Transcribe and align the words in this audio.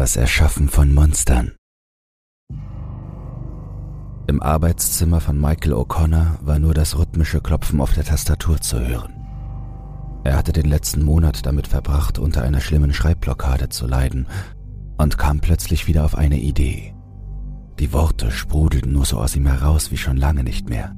Das 0.00 0.16
Erschaffen 0.16 0.70
von 0.70 0.94
Monstern. 0.94 1.52
Im 4.28 4.40
Arbeitszimmer 4.40 5.20
von 5.20 5.38
Michael 5.38 5.74
O'Connor 5.74 6.38
war 6.40 6.58
nur 6.58 6.72
das 6.72 6.96
rhythmische 6.96 7.42
Klopfen 7.42 7.82
auf 7.82 7.92
der 7.92 8.04
Tastatur 8.04 8.62
zu 8.62 8.80
hören. 8.80 9.12
Er 10.24 10.38
hatte 10.38 10.54
den 10.54 10.64
letzten 10.64 11.02
Monat 11.02 11.44
damit 11.44 11.66
verbracht, 11.66 12.18
unter 12.18 12.42
einer 12.42 12.62
schlimmen 12.62 12.94
Schreibblockade 12.94 13.68
zu 13.68 13.86
leiden 13.86 14.26
und 14.96 15.18
kam 15.18 15.40
plötzlich 15.40 15.86
wieder 15.86 16.06
auf 16.06 16.16
eine 16.16 16.38
Idee. 16.38 16.94
Die 17.78 17.92
Worte 17.92 18.30
sprudelten 18.30 18.94
nur 18.94 19.04
so 19.04 19.18
aus 19.18 19.36
ihm 19.36 19.46
heraus 19.46 19.90
wie 19.90 19.98
schon 19.98 20.16
lange 20.16 20.44
nicht 20.44 20.70
mehr. 20.70 20.96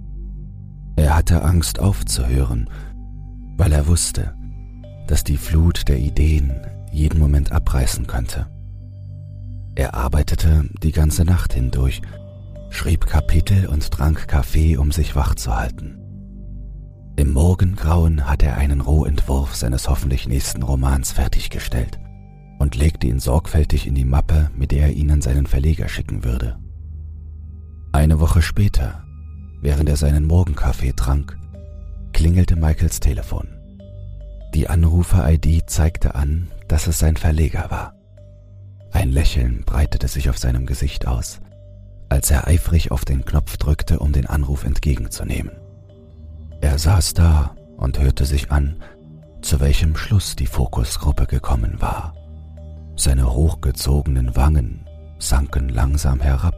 Er 0.95 1.16
hatte 1.16 1.43
Angst 1.43 1.80
aufzuhören, 1.80 2.71
weil 3.57 3.73
er 3.73 3.89
wusste, 3.89 4.37
dass 5.09 5.25
die 5.25 5.39
Flut 5.39 5.89
der 5.89 5.98
Ideen 5.98 6.64
jeden 6.93 7.19
Moment 7.19 7.50
abreißen 7.50 8.07
könnte. 8.07 8.46
Er 9.75 9.95
arbeitete 9.95 10.68
die 10.82 10.92
ganze 10.92 11.24
Nacht 11.24 11.55
hindurch, 11.55 12.02
schrieb 12.70 13.06
Kapitel 13.06 13.66
und 13.66 13.91
trank 13.91 14.29
Kaffee, 14.29 14.77
um 14.77 14.92
sich 14.92 15.16
wach 15.16 15.34
zu 15.34 15.56
halten. 15.56 15.98
Im 17.16 17.33
Morgengrauen 17.33 18.29
hatte 18.29 18.46
er 18.46 18.56
einen 18.56 18.80
Rohentwurf 18.80 19.55
seines 19.55 19.88
hoffentlich 19.88 20.29
nächsten 20.29 20.62
Romans 20.62 21.12
fertiggestellt 21.12 21.98
und 22.59 22.77
legte 22.77 23.06
ihn 23.06 23.19
sorgfältig 23.19 23.87
in 23.87 23.95
die 23.95 24.05
Mappe, 24.05 24.51
mit 24.55 24.73
der 24.73 24.84
er 24.84 24.93
ihn 24.93 25.10
an 25.10 25.23
seinen 25.23 25.46
Verleger 25.46 25.88
schicken 25.88 26.24
würde. 26.24 26.59
Eine 27.93 28.20
Woche 28.20 28.41
später, 28.43 29.04
während 29.60 29.88
er 29.88 29.96
seinen 29.96 30.27
Morgenkaffee 30.27 30.93
trank, 30.93 31.38
klingelte 32.12 32.57
Michaels 32.57 33.01
Telefon. 33.01 33.48
Die 34.54 34.68
Anrufer-ID 34.68 35.68
zeigte 35.68 36.15
an, 36.15 36.48
dass 36.68 36.87
es 36.87 36.98
sein 36.98 37.16
Verleger 37.16 37.70
war. 37.70 37.95
Ein 38.92 39.10
Lächeln 39.10 39.64
breitete 39.64 40.06
sich 40.06 40.28
auf 40.30 40.38
seinem 40.38 40.66
Gesicht 40.66 41.06
aus, 41.06 41.41
als 42.09 42.30
er 42.30 42.46
eifrig 42.46 42.91
auf 42.91 43.04
den 43.04 43.24
Knopf 43.24 43.57
drückte, 43.57 43.98
um 43.98 44.12
den 44.12 44.26
Anruf 44.26 44.65
entgegenzunehmen. 44.65 45.52
Er 46.60 46.79
saß 46.79 47.15
da 47.15 47.57
und 47.76 47.98
hörte 47.98 48.24
sich 48.24 48.52
an, 48.52 48.76
zu 49.40 49.60
welchem 49.60 49.96
Schluss 49.96 50.37
die 50.37 50.46
Fokusgruppe 50.46 51.26
gekommen 51.26 51.80
war. 51.80 52.15
Seine 52.96 53.32
hochgezogenen 53.32 54.37
Wangen 54.37 54.87
sanken 55.18 55.68
langsam 55.68 56.20
herab, 56.20 56.54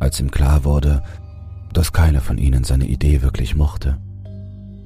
als 0.00 0.20
ihm 0.20 0.30
klar 0.30 0.64
wurde, 0.64 1.02
dass 1.72 1.92
keiner 1.92 2.20
von 2.20 2.36
ihnen 2.36 2.64
seine 2.64 2.86
Idee 2.86 3.22
wirklich 3.22 3.54
mochte. 3.54 3.98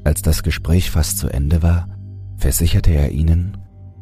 Als 0.05 0.23
das 0.23 0.43
Gespräch 0.43 0.91
fast 0.91 1.19
zu 1.19 1.29
Ende 1.29 1.63
war, 1.63 1.89
versicherte 2.37 2.93
er 2.93 3.11
ihnen, 3.11 3.57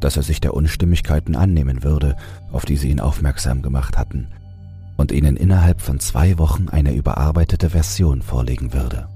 dass 0.04 0.18
er 0.18 0.22
sich 0.22 0.38
der 0.38 0.52
Unstimmigkeiten 0.52 1.34
annehmen 1.34 1.82
würde, 1.82 2.16
auf 2.52 2.66
die 2.66 2.76
sie 2.76 2.90
ihn 2.90 3.00
aufmerksam 3.00 3.62
gemacht 3.62 3.96
hatten, 3.96 4.28
und 4.98 5.10
ihnen 5.10 5.34
innerhalb 5.34 5.80
von 5.80 5.98
zwei 5.98 6.36
Wochen 6.36 6.68
eine 6.68 6.92
überarbeitete 6.92 7.70
Version 7.70 8.20
vorlegen 8.20 8.74
würde. 8.74 9.08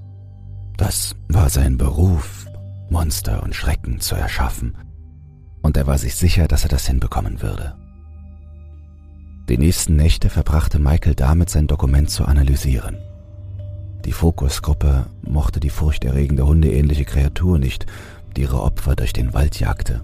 Das 0.79 1.15
war 1.29 1.51
sein 1.51 1.77
Beruf, 1.77 2.47
Monster 2.89 3.43
und 3.43 3.55
Schrecken 3.55 4.01
zu 4.01 4.15
erschaffen, 4.15 4.79
und 5.61 5.77
er 5.77 5.87
war 5.87 5.99
sich 5.99 6.15
sicher, 6.15 6.49
dass 6.49 6.63
er 6.63 6.71
das 6.71 6.87
hinbekommen 6.87 7.43
würde. 7.43 7.75
Die 9.51 9.59
nächsten 9.59 9.95
Nächte 9.95 10.31
verbrachte 10.31 10.79
Michael 10.79 11.15
damit, 11.15 11.51
sein 11.51 11.67
Dokument 11.67 12.09
zu 12.09 12.25
analysieren. 12.25 12.97
Die 14.07 14.13
Fokusgruppe 14.13 15.05
mochte 15.21 15.61
die 15.61 15.69
furchterregende 15.69 16.47
hundeähnliche 16.47 17.05
Kreatur 17.05 17.59
nicht, 17.59 17.85
die 18.37 18.43
ihre 18.43 18.63
Opfer 18.63 18.97
durch 18.97 19.13
den 19.13 19.35
Wald 19.35 19.61
jagte. 19.61 20.03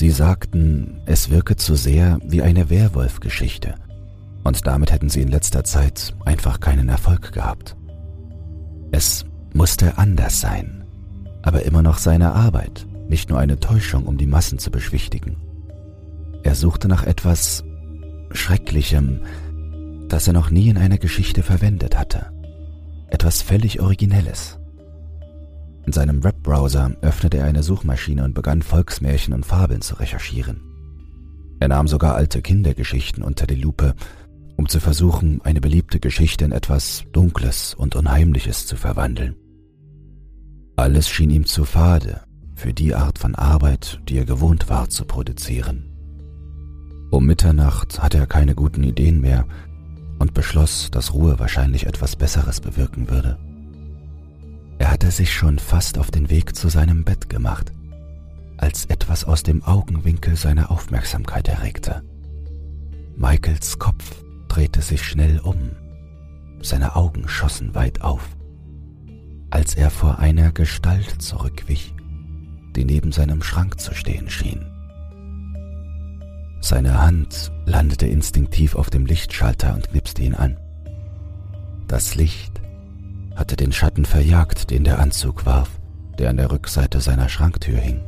Sie 0.00 0.08
sagten, 0.08 1.02
es 1.04 1.28
wirke 1.28 1.56
zu 1.56 1.74
sehr 1.74 2.18
wie 2.24 2.40
eine 2.40 2.70
Werwolf-Geschichte, 2.70 3.74
und 4.44 4.66
damit 4.66 4.92
hätten 4.92 5.10
sie 5.10 5.20
in 5.20 5.28
letzter 5.28 5.62
Zeit 5.62 6.16
einfach 6.24 6.58
keinen 6.58 6.88
Erfolg 6.88 7.32
gehabt. 7.32 7.76
Es 8.92 9.26
musste 9.52 9.98
anders 9.98 10.40
sein, 10.40 10.86
aber 11.42 11.66
immer 11.66 11.82
noch 11.82 11.98
seine 11.98 12.32
Arbeit, 12.32 12.86
nicht 13.10 13.28
nur 13.28 13.38
eine 13.38 13.60
Täuschung, 13.60 14.06
um 14.06 14.16
die 14.16 14.26
Massen 14.26 14.58
zu 14.58 14.70
beschwichtigen. 14.70 15.36
Er 16.44 16.54
suchte 16.54 16.88
nach 16.88 17.04
etwas 17.04 17.62
Schrecklichem, 18.32 19.20
das 20.08 20.26
er 20.26 20.32
noch 20.32 20.50
nie 20.50 20.70
in 20.70 20.78
einer 20.78 20.96
Geschichte 20.96 21.42
verwendet 21.42 21.98
hatte. 21.98 22.32
Etwas 23.08 23.42
völlig 23.42 23.82
Originelles. 23.82 24.59
In 25.86 25.92
seinem 25.92 26.22
Webbrowser 26.22 26.92
öffnete 27.00 27.38
er 27.38 27.46
eine 27.46 27.62
Suchmaschine 27.62 28.24
und 28.24 28.34
begann 28.34 28.62
Volksmärchen 28.62 29.34
und 29.34 29.46
Fabeln 29.46 29.80
zu 29.80 29.94
recherchieren. 29.96 30.60
Er 31.58 31.68
nahm 31.68 31.88
sogar 31.88 32.14
alte 32.14 32.42
Kindergeschichten 32.42 33.22
unter 33.22 33.46
die 33.46 33.54
Lupe, 33.54 33.94
um 34.56 34.68
zu 34.68 34.80
versuchen, 34.80 35.40
eine 35.42 35.60
beliebte 35.60 36.00
Geschichte 36.00 36.44
in 36.44 36.52
etwas 36.52 37.04
Dunkles 37.12 37.74
und 37.74 37.96
Unheimliches 37.96 38.66
zu 38.66 38.76
verwandeln. 38.76 39.36
Alles 40.76 41.08
schien 41.08 41.30
ihm 41.30 41.46
zu 41.46 41.64
fade 41.64 42.22
für 42.54 42.74
die 42.74 42.94
Art 42.94 43.18
von 43.18 43.34
Arbeit, 43.34 44.00
die 44.08 44.18
er 44.18 44.24
gewohnt 44.24 44.68
war 44.68 44.90
zu 44.90 45.04
produzieren. 45.06 45.90
Um 47.10 47.26
Mitternacht 47.26 48.02
hatte 48.02 48.18
er 48.18 48.26
keine 48.26 48.54
guten 48.54 48.84
Ideen 48.84 49.20
mehr 49.20 49.46
und 50.18 50.34
beschloss, 50.34 50.90
dass 50.90 51.12
Ruhe 51.12 51.38
wahrscheinlich 51.38 51.86
etwas 51.86 52.16
Besseres 52.16 52.60
bewirken 52.60 53.10
würde. 53.10 53.38
Er 54.80 54.90
hatte 54.90 55.10
sich 55.10 55.30
schon 55.34 55.58
fast 55.58 55.98
auf 55.98 56.10
den 56.10 56.30
Weg 56.30 56.56
zu 56.56 56.70
seinem 56.70 57.04
Bett 57.04 57.28
gemacht, 57.28 57.70
als 58.56 58.86
etwas 58.86 59.24
aus 59.26 59.42
dem 59.42 59.62
Augenwinkel 59.62 60.36
seiner 60.36 60.70
Aufmerksamkeit 60.70 61.48
erregte. 61.48 62.02
Michaels 63.14 63.78
Kopf 63.78 64.24
drehte 64.48 64.80
sich 64.80 65.02
schnell 65.04 65.38
um, 65.40 65.72
seine 66.62 66.96
Augen 66.96 67.28
schossen 67.28 67.74
weit 67.74 68.00
auf, 68.00 68.26
als 69.50 69.74
er 69.74 69.90
vor 69.90 70.18
einer 70.18 70.50
Gestalt 70.50 71.20
zurückwich, 71.20 71.94
die 72.74 72.86
neben 72.86 73.12
seinem 73.12 73.42
Schrank 73.42 73.78
zu 73.80 73.94
stehen 73.94 74.30
schien. 74.30 74.64
Seine 76.62 77.02
Hand 77.02 77.52
landete 77.66 78.06
instinktiv 78.06 78.74
auf 78.76 78.88
dem 78.88 79.04
Lichtschalter 79.04 79.74
und 79.74 79.90
knipste 79.90 80.22
ihn 80.22 80.34
an. 80.34 80.56
Das 81.86 82.14
Licht 82.14 82.49
hatte 83.34 83.56
den 83.56 83.72
Schatten 83.72 84.04
verjagt, 84.04 84.70
den 84.70 84.84
der 84.84 84.98
Anzug 84.98 85.46
warf, 85.46 85.70
der 86.18 86.30
an 86.30 86.36
der 86.36 86.50
Rückseite 86.50 87.00
seiner 87.00 87.28
Schranktür 87.28 87.78
hing. 87.78 88.00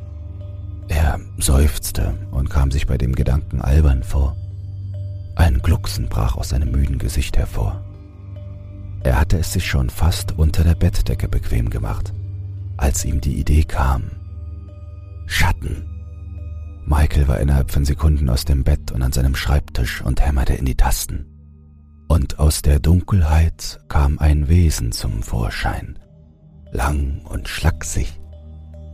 Er 0.88 1.20
seufzte 1.38 2.14
und 2.30 2.50
kam 2.50 2.70
sich 2.70 2.86
bei 2.86 2.98
dem 2.98 3.14
Gedanken 3.14 3.60
albern 3.60 4.02
vor. 4.02 4.36
Ein 5.36 5.60
Glucksen 5.60 6.08
brach 6.08 6.36
aus 6.36 6.50
seinem 6.50 6.70
müden 6.70 6.98
Gesicht 6.98 7.36
hervor. 7.36 7.82
Er 9.02 9.18
hatte 9.18 9.38
es 9.38 9.52
sich 9.52 9.66
schon 9.66 9.90
fast 9.90 10.38
unter 10.38 10.64
der 10.64 10.74
Bettdecke 10.74 11.28
bequem 11.28 11.70
gemacht, 11.70 12.12
als 12.76 13.04
ihm 13.04 13.20
die 13.20 13.38
Idee 13.38 13.64
kam. 13.64 14.10
Schatten. 15.26 15.88
Michael 16.84 17.28
war 17.28 17.40
innerhalb 17.40 17.70
von 17.70 17.84
Sekunden 17.84 18.28
aus 18.28 18.44
dem 18.44 18.64
Bett 18.64 18.92
und 18.92 19.02
an 19.02 19.12
seinem 19.12 19.34
Schreibtisch 19.34 20.02
und 20.02 20.20
hämmerte 20.20 20.54
in 20.54 20.66
die 20.66 20.76
Tasten 20.76 21.31
und 22.12 22.38
aus 22.38 22.60
der 22.60 22.78
Dunkelheit 22.78 23.80
kam 23.88 24.18
ein 24.18 24.46
Wesen 24.46 24.92
zum 24.92 25.22
Vorschein, 25.22 25.98
lang 26.70 27.22
und 27.24 27.48
schlaksig, 27.48 28.20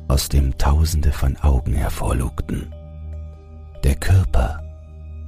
aus 0.06 0.28
dem 0.28 0.56
Tausende 0.56 1.10
von 1.10 1.36
Augen 1.38 1.74
hervorlugten. 1.74 2.72
Der 3.82 3.96
Körper 3.96 4.62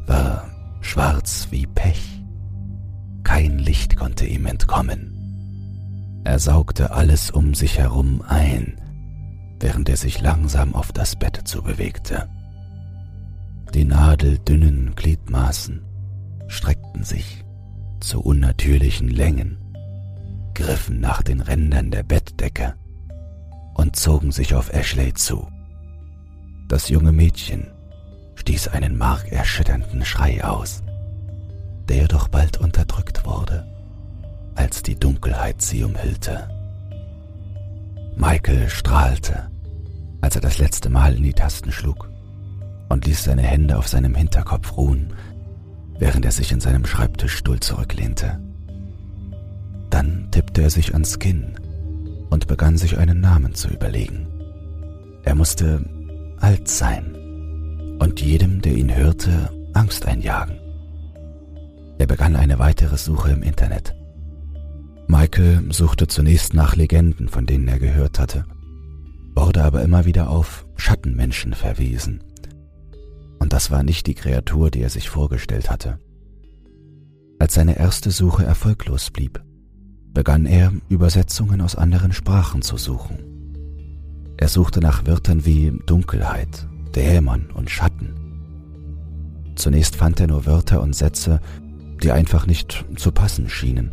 war 0.06 0.49
schwarz 0.81 1.49
wie 1.50 1.67
Pech, 1.67 2.23
kein 3.25 3.59
Licht 3.59 3.97
konnte 3.97 4.25
ihm 4.25 4.47
entkommen. 4.47 6.23
Er 6.23 6.39
saugte 6.39 6.93
alles 6.93 7.33
um 7.33 7.55
sich 7.55 7.79
herum 7.79 8.23
ein, 8.23 8.81
während 9.59 9.89
er 9.89 9.97
sich 9.97 10.21
langsam 10.21 10.77
auf 10.77 10.93
das 10.93 11.17
Bett 11.17 11.41
zubewegte. 11.43 12.29
Die 13.75 13.84
nadeldünnen 13.84 14.95
Gliedmaßen 14.95 15.83
streckten 16.47 17.03
sich 17.03 17.44
zu 18.00 18.20
unnatürlichen 18.20 19.08
Längen, 19.08 19.58
griffen 20.55 21.00
nach 21.00 21.23
den 21.23 21.41
Rändern 21.41 21.91
der 21.91 22.02
Bettdecke 22.02 22.75
und 23.75 23.97
zogen 23.97 24.32
sich 24.32 24.55
auf 24.55 24.73
Ashley 24.73 25.14
zu. 25.14 25.49
Das 26.69 26.88
junge 26.88 27.12
Mädchen 27.12 27.70
stieß 28.35 28.69
einen 28.69 28.97
markerschütternden 28.97 30.05
Schrei 30.05 30.44
aus, 30.44 30.82
der 31.88 32.02
jedoch 32.02 32.29
bald 32.29 32.58
unterdrückt 32.58 33.25
wurde, 33.25 33.67
als 34.55 34.82
die 34.82 34.99
Dunkelheit 34.99 35.62
sie 35.62 35.85
umhüllte. 35.85 36.49
Michael 38.17 38.69
strahlte, 38.69 39.50
als 40.20 40.37
er 40.37 40.43
das 40.43 40.58
letzte 40.58 40.91
Mal 40.91 41.17
in 41.17 41.23
die 41.23 41.32
Tasten 41.32 41.73
schlug 41.73 42.11
und 42.88 43.06
ließ 43.06 43.25
seine 43.25 43.43
Hände 43.43 43.79
auf 43.79 43.88
seinem 43.88 44.14
Hinterkopf 44.14 44.76
ruhen, 44.76 45.12
während 46.00 46.25
er 46.25 46.32
sich 46.32 46.50
in 46.50 46.61
seinem 46.61 46.85
Schreibtischstuhl 46.87 47.61
zurücklehnte. 47.61 48.41
Dann 49.91 50.29
tippte 50.31 50.62
er 50.62 50.70
sich 50.70 50.94
ans 50.94 51.19
Kinn 51.19 51.55
und 52.31 52.49
begann 52.49 52.76
sich 52.76 52.99
einen 52.99 53.20
Namen 53.20 53.55
zu 53.55 53.69
überlegen. 53.69 54.26
Er 55.23 55.35
musste 55.35 55.85
alt 56.41 56.67
sein 56.69 57.14
und 58.00 58.20
jedem, 58.20 58.62
der 58.62 58.73
ihn 58.73 58.94
hörte, 58.94 59.50
Angst 59.75 60.06
einjagen. 60.06 60.58
Er 61.99 62.06
begann 62.06 62.35
eine 62.35 62.58
weitere 62.58 62.97
Suche 62.97 63.32
im 63.32 63.43
Internet. 63.43 63.94
Michael 65.06 65.70
suchte 65.70 66.06
zunächst 66.06 66.55
nach 66.55 66.76
Legenden, 66.76 67.29
von 67.29 67.44
denen 67.44 67.69
er 67.69 67.79
gehört 67.79 68.19
hatte, 68.19 68.47
wurde 69.35 69.62
aber 69.64 69.82
immer 69.82 70.06
wieder 70.06 70.31
auf 70.31 70.64
Schattenmenschen 70.76 71.52
verwiesen. 71.52 72.23
Und 73.50 73.55
das 73.55 73.73
war 73.73 73.82
nicht 73.82 74.06
die 74.06 74.14
Kreatur, 74.14 74.70
die 74.70 74.81
er 74.81 74.91
sich 74.91 75.11
vorgestellt 75.11 75.70
hatte. 75.73 75.99
Als 77.41 77.55
seine 77.55 77.76
erste 77.76 78.12
Suche 78.12 78.44
erfolglos 78.44 79.11
blieb, 79.11 79.43
begann 80.14 80.47
er 80.47 80.73
Übersetzungen 80.88 81.61
aus 81.61 81.75
anderen 81.75 82.12
Sprachen 82.12 82.62
zu 82.62 82.76
suchen. 82.76 83.19
Er 84.37 84.47
suchte 84.47 84.79
nach 84.81 85.05
Wörtern 85.05 85.44
wie 85.47 85.76
Dunkelheit, 85.85 86.69
Dämon 86.94 87.50
und 87.50 87.70
Schatten. 87.70 88.14
Zunächst 89.56 89.97
fand 89.97 90.20
er 90.20 90.29
nur 90.29 90.47
Wörter 90.47 90.81
und 90.81 90.94
Sätze, 90.94 91.41
die 92.05 92.12
einfach 92.12 92.47
nicht 92.47 92.85
zu 92.94 93.11
passen 93.11 93.49
schienen, 93.49 93.91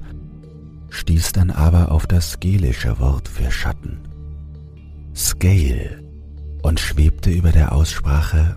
stieß 0.92 1.31
dann 1.31 1.50
aber 1.50 1.92
auf 1.92 2.06
das 2.06 2.39
gelische 2.39 3.00
Wort 3.00 3.27
für 3.27 3.50
Schatten, 3.50 4.07
Scale, 5.15 6.04
und 6.62 6.80
schwebte 6.80 7.31
über 7.31 7.51
der 7.51 7.71
Aussprache 7.74 8.56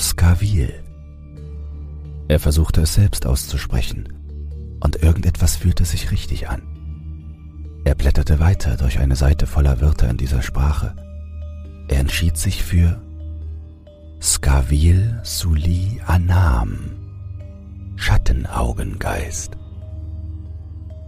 Skavil. 0.00 0.72
Er 2.26 2.40
versuchte 2.40 2.80
es 2.80 2.94
selbst 2.94 3.26
auszusprechen, 3.26 4.08
und 4.80 4.96
irgendetwas 4.96 5.56
fühlte 5.56 5.84
sich 5.84 6.10
richtig 6.10 6.48
an. 6.48 6.62
Er 7.84 7.94
blätterte 7.94 8.40
weiter 8.40 8.78
durch 8.78 8.98
eine 8.98 9.14
Seite 9.14 9.46
voller 9.46 9.82
Wörter 9.82 10.08
in 10.08 10.16
dieser 10.16 10.40
Sprache. 10.40 10.96
Er 11.88 12.00
entschied 12.00 12.38
sich 12.38 12.62
für 12.62 12.98
Skavil 14.22 15.20
Suli 15.22 16.00
Anam, 16.06 16.78
Schattenaugengeist. 17.96 19.58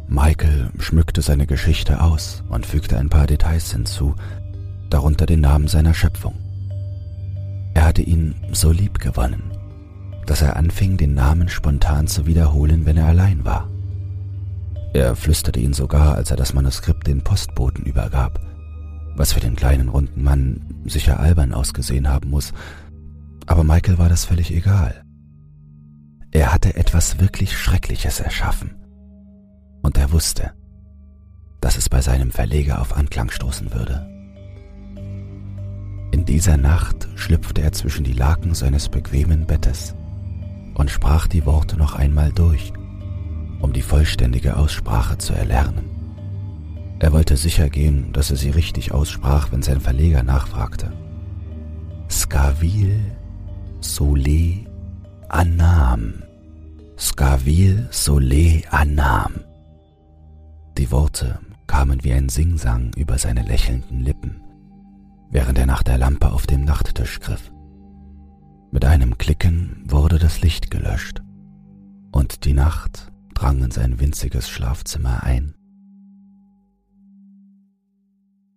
Michael 0.07 0.71
schmückte 0.79 1.23
seine 1.23 1.47
Geschichte 1.47 2.03
aus 2.03 2.45
und 2.51 2.67
fügte 2.67 2.99
ein 2.99 3.09
paar 3.09 3.27
Details 3.27 3.73
hinzu, 3.73 4.15
darunter 4.91 5.25
den 5.25 5.41
Namen 5.41 5.69
seiner 5.69 5.95
Schöpfung. 5.95 6.35
Er 7.75 7.85
hatte 7.85 8.03
ihn 8.03 8.35
so 8.53 8.71
lieb 8.71 8.99
gewonnen, 8.99 9.53
dass 10.27 10.43
er 10.43 10.57
anfing, 10.57 10.97
den 10.97 11.15
Namen 11.15 11.49
spontan 11.49 12.07
zu 12.07 12.27
wiederholen, 12.27 12.87
wenn 12.87 12.97
er 12.97 13.07
allein 13.07 13.45
war. 13.45 13.69
Er 14.95 15.17
flüsterte 15.17 15.59
ihn 15.59 15.73
sogar, 15.73 16.15
als 16.15 16.31
er 16.31 16.37
das 16.37 16.53
Manuskript 16.53 17.07
den 17.07 17.23
Postboten 17.23 17.85
übergab, 17.85 18.41
was 19.17 19.33
für 19.33 19.41
den 19.41 19.57
kleinen 19.57 19.89
runden 19.89 20.23
Mann 20.23 20.83
sicher 20.85 21.19
albern 21.19 21.55
ausgesehen 21.55 22.09
haben 22.09 22.29
muss, 22.31 22.53
aber 23.47 23.65
Michael 23.65 23.99
war 23.99 24.09
das 24.09 24.25
völlig 24.27 24.53
egal. 24.53 25.03
Er 26.31 26.53
hatte 26.53 26.77
etwas 26.77 27.21
wirklich 27.21 27.57
Schreckliches 27.57 28.21
erschaffen, 28.21 28.77
und 29.83 29.99
er 29.99 30.13
wusste, 30.13 30.53
dass 31.61 31.77
es 31.77 31.89
bei 31.89 32.01
seinem 32.01 32.31
Verleger 32.31 32.81
auf 32.81 32.97
Anklang 32.97 33.31
stoßen 33.31 33.73
würde. 33.73 34.12
In 36.13 36.25
dieser 36.25 36.57
Nacht 36.57 37.09
schlüpfte 37.17 37.63
er 37.63 37.73
zwischen 37.73 38.05
die 38.05 38.13
Laken 38.13 38.55
seines 38.55 38.89
bequemen 38.89 39.47
Bettes 39.47 39.95
und 40.75 40.91
sprach 40.91 41.27
die 41.27 41.47
Worte 41.47 41.77
noch 41.77 41.95
einmal 41.95 42.31
durch, 42.33 42.73
um 43.61 43.73
die 43.73 43.83
vollständige 43.83 44.57
Aussprache 44.57 45.19
zu 45.19 45.33
erlernen. 45.33 45.91
Er 46.99 47.13
wollte 47.13 47.37
sicher 47.37 47.69
gehen, 47.69 48.13
dass 48.13 48.31
er 48.31 48.37
sie 48.37 48.51
richtig 48.51 48.93
aussprach, 48.93 49.51
wenn 49.51 49.63
sein 49.63 49.81
Verleger 49.81 50.23
nachfragte. 50.23 50.93
Skavil 52.09 53.01
Sole 53.81 54.67
Anam. 55.29 56.23
Skavil 56.97 57.89
Sole 57.91 58.63
Anam. 58.71 59.41
Die 60.79 60.91
Worte 60.93 61.41
kamen 61.67 62.05
wie 62.05 62.13
ein 62.13 62.29
Singsang 62.29 62.93
über 62.97 63.19
seine 63.19 63.43
lächelnden 63.43 64.01
Lippen, 64.01 64.41
während 65.33 65.59
er 65.59 65.67
nach 65.67 65.83
der 65.83 65.99
Lampe 65.99 66.31
auf 66.31 66.47
dem 66.47 66.65
Nachttisch 66.65 67.19
griff. 67.19 67.51
Mit 68.71 68.85
einem 68.85 69.19
Klicken 69.19 69.83
wurde 69.89 70.19
das 70.19 70.43
Licht 70.43 70.71
gelöscht 70.71 71.23
und 72.13 72.45
die 72.45 72.53
Nacht 72.53 73.11
drang 73.35 73.65
in 73.65 73.71
sein 73.71 73.99
winziges 73.99 74.49
Schlafzimmer 74.49 75.23
ein. 75.25 75.55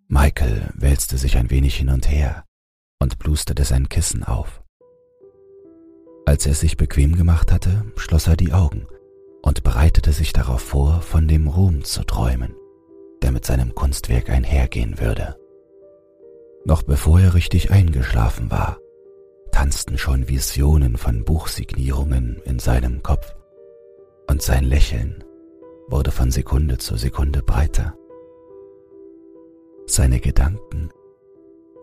Michael 0.08 0.70
wälzte 0.76 1.18
sich 1.18 1.38
ein 1.38 1.50
wenig 1.50 1.78
hin 1.78 1.90
und 1.90 2.10
her 2.10 2.44
und 3.00 3.20
plusterte 3.20 3.64
sein 3.64 3.90
Kissen 3.90 4.24
auf. 4.24 4.62
Als 6.26 6.46
er 6.46 6.54
sich 6.54 6.78
bequem 6.78 7.16
gemacht 7.16 7.52
hatte, 7.52 7.86
schloss 7.96 8.28
er 8.28 8.36
die 8.36 8.54
Augen 8.54 8.86
und 9.42 9.64
bereitete 9.64 10.12
sich 10.12 10.34
darauf 10.34 10.62
vor, 10.62 11.02
von 11.02 11.28
dem 11.28 11.48
Ruhm 11.48 11.84
zu 11.84 12.04
träumen, 12.04 12.54
der 13.22 13.32
mit 13.32 13.46
seinem 13.46 13.76
Kunstwerk 13.76 14.30
einhergehen 14.30 15.00
würde. 15.00 15.38
Noch 16.66 16.82
bevor 16.82 17.20
er 17.20 17.36
richtig 17.36 17.70
eingeschlafen 17.70 18.50
war, 18.50 18.80
tanzten 19.52 20.00
schon 20.00 20.28
Visionen 20.28 20.98
von 20.98 21.24
Buchsignierungen 21.24 22.42
in 22.44 22.58
seinem 22.58 23.04
Kopf, 23.04 23.36
und 24.28 24.42
sein 24.42 24.64
Lächeln 24.64 25.24
wurde 25.88 26.12
von 26.12 26.32
Sekunde 26.32 26.80
zu 26.80 26.98
Sekunde 26.98 27.44
breiter. 27.44 27.96
Seine 29.86 30.20
Gedanken 30.20 30.90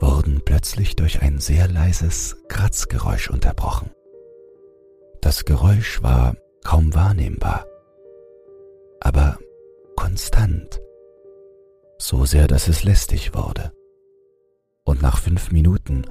wurden 0.00 0.42
plötzlich 0.44 0.96
durch 0.96 1.22
ein 1.22 1.38
sehr 1.38 1.68
leises 1.68 2.36
Kratzgeräusch 2.48 3.30
unterbrochen. 3.30 3.90
Das 5.20 5.44
Geräusch 5.44 6.02
war 6.02 6.36
kaum 6.64 6.92
wahrnehmbar, 6.92 7.66
aber 8.98 9.38
konstant, 9.94 10.80
so 11.98 12.24
sehr, 12.24 12.48
dass 12.48 12.66
es 12.66 12.82
lästig 12.82 13.32
wurde. 13.32 13.70
Und 14.92 15.00
nach 15.00 15.16
fünf 15.16 15.52
Minuten, 15.52 16.02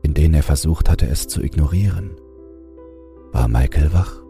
in 0.00 0.14
denen 0.14 0.32
er 0.32 0.42
versucht 0.42 0.88
hatte, 0.88 1.06
es 1.06 1.28
zu 1.28 1.42
ignorieren, 1.42 2.12
war 3.30 3.46
Michael 3.46 3.92
wach. 3.92 4.22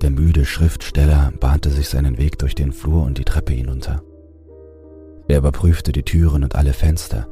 Der 0.00 0.10
müde 0.10 0.46
Schriftsteller 0.46 1.30
bahnte 1.38 1.68
sich 1.68 1.90
seinen 1.90 2.16
Weg 2.16 2.38
durch 2.38 2.54
den 2.54 2.72
Flur 2.72 3.02
und 3.02 3.18
die 3.18 3.26
Treppe 3.26 3.52
hinunter. 3.52 4.02
Er 5.28 5.36
überprüfte 5.36 5.92
die 5.92 6.04
Türen 6.04 6.42
und 6.42 6.54
alle 6.54 6.72
Fenster, 6.72 7.28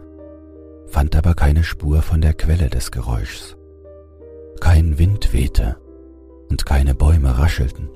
fand 0.88 1.16
aber 1.16 1.32
keine 1.32 1.64
Spur 1.64 2.02
von 2.02 2.20
der 2.20 2.34
Quelle 2.34 2.68
des 2.68 2.90
Geräuschs. 2.90 3.56
Kein 4.60 4.98
Wind 4.98 5.32
wehte 5.32 5.76
und 6.50 6.66
keine 6.66 6.94
Bäume 6.94 7.38
raschelten. 7.38 7.88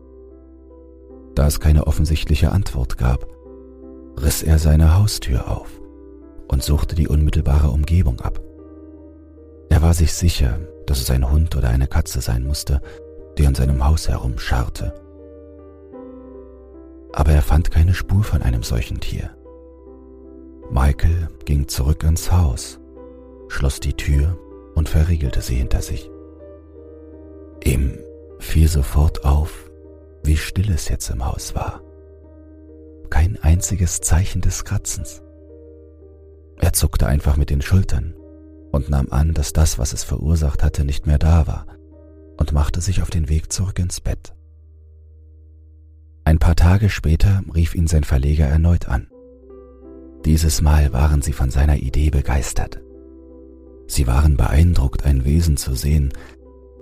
Da 1.34 1.46
es 1.48 1.60
keine 1.60 1.86
offensichtliche 1.86 2.50
Antwort 2.50 2.96
gab, 2.96 3.26
riss 4.18 4.42
er 4.42 4.58
seine 4.58 4.94
Haustür 4.94 5.50
auf 5.50 5.75
und 6.48 6.62
suchte 6.62 6.94
die 6.94 7.08
unmittelbare 7.08 7.70
Umgebung 7.70 8.20
ab. 8.20 8.40
Er 9.68 9.82
war 9.82 9.94
sich 9.94 10.12
sicher, 10.12 10.58
dass 10.86 11.00
es 11.00 11.10
ein 11.10 11.30
Hund 11.30 11.56
oder 11.56 11.68
eine 11.68 11.86
Katze 11.86 12.20
sein 12.20 12.46
musste, 12.46 12.80
die 13.36 13.46
an 13.46 13.54
seinem 13.54 13.84
Haus 13.84 14.08
herumscharrte. 14.08 14.94
Aber 17.12 17.32
er 17.32 17.42
fand 17.42 17.70
keine 17.70 17.94
Spur 17.94 18.22
von 18.22 18.42
einem 18.42 18.62
solchen 18.62 19.00
Tier. 19.00 19.30
Michael 20.70 21.28
ging 21.44 21.68
zurück 21.68 22.02
ins 22.02 22.32
Haus, 22.32 22.80
schloss 23.48 23.80
die 23.80 23.94
Tür 23.94 24.38
und 24.74 24.88
verriegelte 24.88 25.40
sie 25.40 25.56
hinter 25.56 25.82
sich. 25.82 26.10
Ihm 27.64 27.98
fiel 28.38 28.68
sofort 28.68 29.24
auf, 29.24 29.70
wie 30.22 30.36
still 30.36 30.70
es 30.70 30.88
jetzt 30.88 31.10
im 31.10 31.24
Haus 31.24 31.54
war. 31.54 31.80
Kein 33.10 33.38
einziges 33.42 34.00
Zeichen 34.00 34.40
des 34.40 34.64
Kratzens. 34.64 35.22
Er 36.58 36.72
zuckte 36.72 37.06
einfach 37.06 37.36
mit 37.36 37.50
den 37.50 37.62
Schultern 37.62 38.14
und 38.72 38.90
nahm 38.90 39.08
an, 39.10 39.34
dass 39.34 39.52
das, 39.52 39.78
was 39.78 39.92
es 39.92 40.04
verursacht 40.04 40.62
hatte, 40.62 40.84
nicht 40.84 41.06
mehr 41.06 41.18
da 41.18 41.46
war 41.46 41.66
und 42.36 42.52
machte 42.52 42.80
sich 42.80 43.02
auf 43.02 43.10
den 43.10 43.28
Weg 43.28 43.52
zurück 43.52 43.78
ins 43.78 44.00
Bett. 44.00 44.34
Ein 46.24 46.38
paar 46.38 46.56
Tage 46.56 46.90
später 46.90 47.42
rief 47.54 47.74
ihn 47.74 47.86
sein 47.86 48.04
Verleger 48.04 48.46
erneut 48.46 48.88
an. 48.88 49.08
Dieses 50.24 50.60
Mal 50.60 50.92
waren 50.92 51.22
sie 51.22 51.32
von 51.32 51.50
seiner 51.50 51.76
Idee 51.76 52.10
begeistert. 52.10 52.80
Sie 53.86 54.06
waren 54.08 54.36
beeindruckt, 54.36 55.04
ein 55.04 55.24
Wesen 55.24 55.56
zu 55.56 55.74
sehen, 55.74 56.12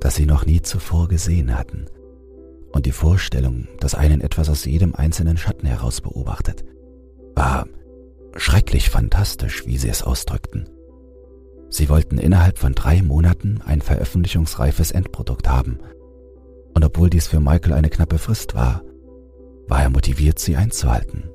das 0.01 0.15
sie 0.15 0.25
noch 0.25 0.47
nie 0.47 0.63
zuvor 0.63 1.09
gesehen 1.09 1.57
hatten. 1.57 1.87
Und 2.73 2.87
die 2.87 2.93
Vorstellung, 2.93 3.69
dass 3.81 3.95
einen 3.95 4.21
etwas 4.23 4.49
aus 4.49 4.65
jedem 4.65 4.95
einzelnen 4.95 5.37
Schatten 5.37 5.67
heraus 5.67 6.01
beobachtet, 6.01 6.65
war 7.35 7.67
schrecklich 8.37 8.91
fantastisch, 8.91 9.67
wie 9.67 9.79
sie 9.79 9.89
es 9.89 10.03
ausdrückten. 10.03 10.69
Sie 11.69 11.89
wollten 11.89 12.19
innerhalb 12.19 12.59
von 12.59 12.73
drei 12.73 13.03
Monaten 13.03 13.61
ein 13.65 13.81
veröffentlichungsreifes 13.81 14.91
Endprodukt 14.91 15.49
haben. 15.49 15.79
Und 16.75 16.85
obwohl 16.85 17.11
dies 17.11 17.27
für 17.27 17.41
Michael 17.41 17.73
eine 17.73 17.91
knappe 17.91 18.19
Frist 18.19 18.55
war, 18.55 18.83
war 19.67 19.83
er 19.83 19.91
motiviert, 19.91 20.39
sie 20.39 20.57
einzuhalten. 20.57 21.31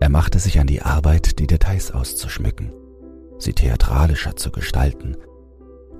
Er 0.00 0.08
machte 0.08 0.38
sich 0.38 0.58
an 0.60 0.66
die 0.66 0.82
Arbeit, 0.82 1.38
die 1.38 1.46
Details 1.46 1.90
auszuschmücken, 1.90 2.72
sie 3.38 3.52
theatralischer 3.52 4.36
zu 4.36 4.50
gestalten 4.50 5.16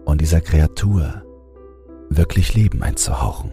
und 0.05 0.21
dieser 0.21 0.41
Kreatur 0.41 1.23
wirklich 2.11 2.55
Leben 2.55 2.83
einzuhauchen. 2.83 3.53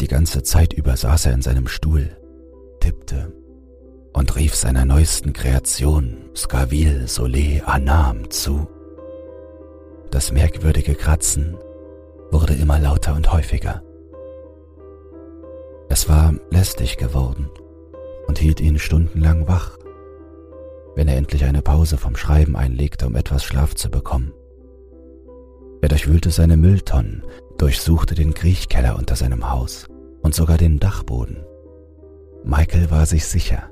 Die 0.00 0.08
ganze 0.08 0.42
Zeit 0.42 0.72
über 0.72 0.96
saß 0.96 1.26
er 1.26 1.32
in 1.32 1.42
seinem 1.42 1.68
Stuhl, 1.68 2.16
tippte 2.80 3.32
und 4.16 4.34
rief 4.34 4.54
seiner 4.54 4.86
neuesten 4.86 5.34
Kreation 5.34 6.30
Skavil 6.34 7.06
Sole 7.06 7.62
Anam 7.66 8.30
zu. 8.30 8.66
Das 10.10 10.32
merkwürdige 10.32 10.94
Kratzen 10.94 11.58
wurde 12.30 12.54
immer 12.54 12.78
lauter 12.78 13.14
und 13.14 13.30
häufiger. 13.30 13.82
Es 15.90 16.08
war 16.08 16.34
lästig 16.50 16.96
geworden 16.96 17.50
und 18.26 18.38
hielt 18.38 18.58
ihn 18.58 18.78
stundenlang 18.78 19.48
wach, 19.48 19.76
wenn 20.94 21.08
er 21.08 21.18
endlich 21.18 21.44
eine 21.44 21.60
Pause 21.60 21.98
vom 21.98 22.16
Schreiben 22.16 22.56
einlegte, 22.56 23.06
um 23.06 23.16
etwas 23.16 23.44
Schlaf 23.44 23.74
zu 23.74 23.90
bekommen. 23.90 24.32
Er 25.82 25.90
durchwühlte 25.90 26.30
seine 26.30 26.56
Mülltonnen, 26.56 27.22
durchsuchte 27.58 28.14
den 28.14 28.32
Kriechkeller 28.32 28.96
unter 28.96 29.14
seinem 29.14 29.50
Haus 29.50 29.86
und 30.22 30.34
sogar 30.34 30.56
den 30.56 30.78
Dachboden. 30.78 31.44
Michael 32.44 32.90
war 32.90 33.04
sich 33.04 33.26
sicher, 33.26 33.70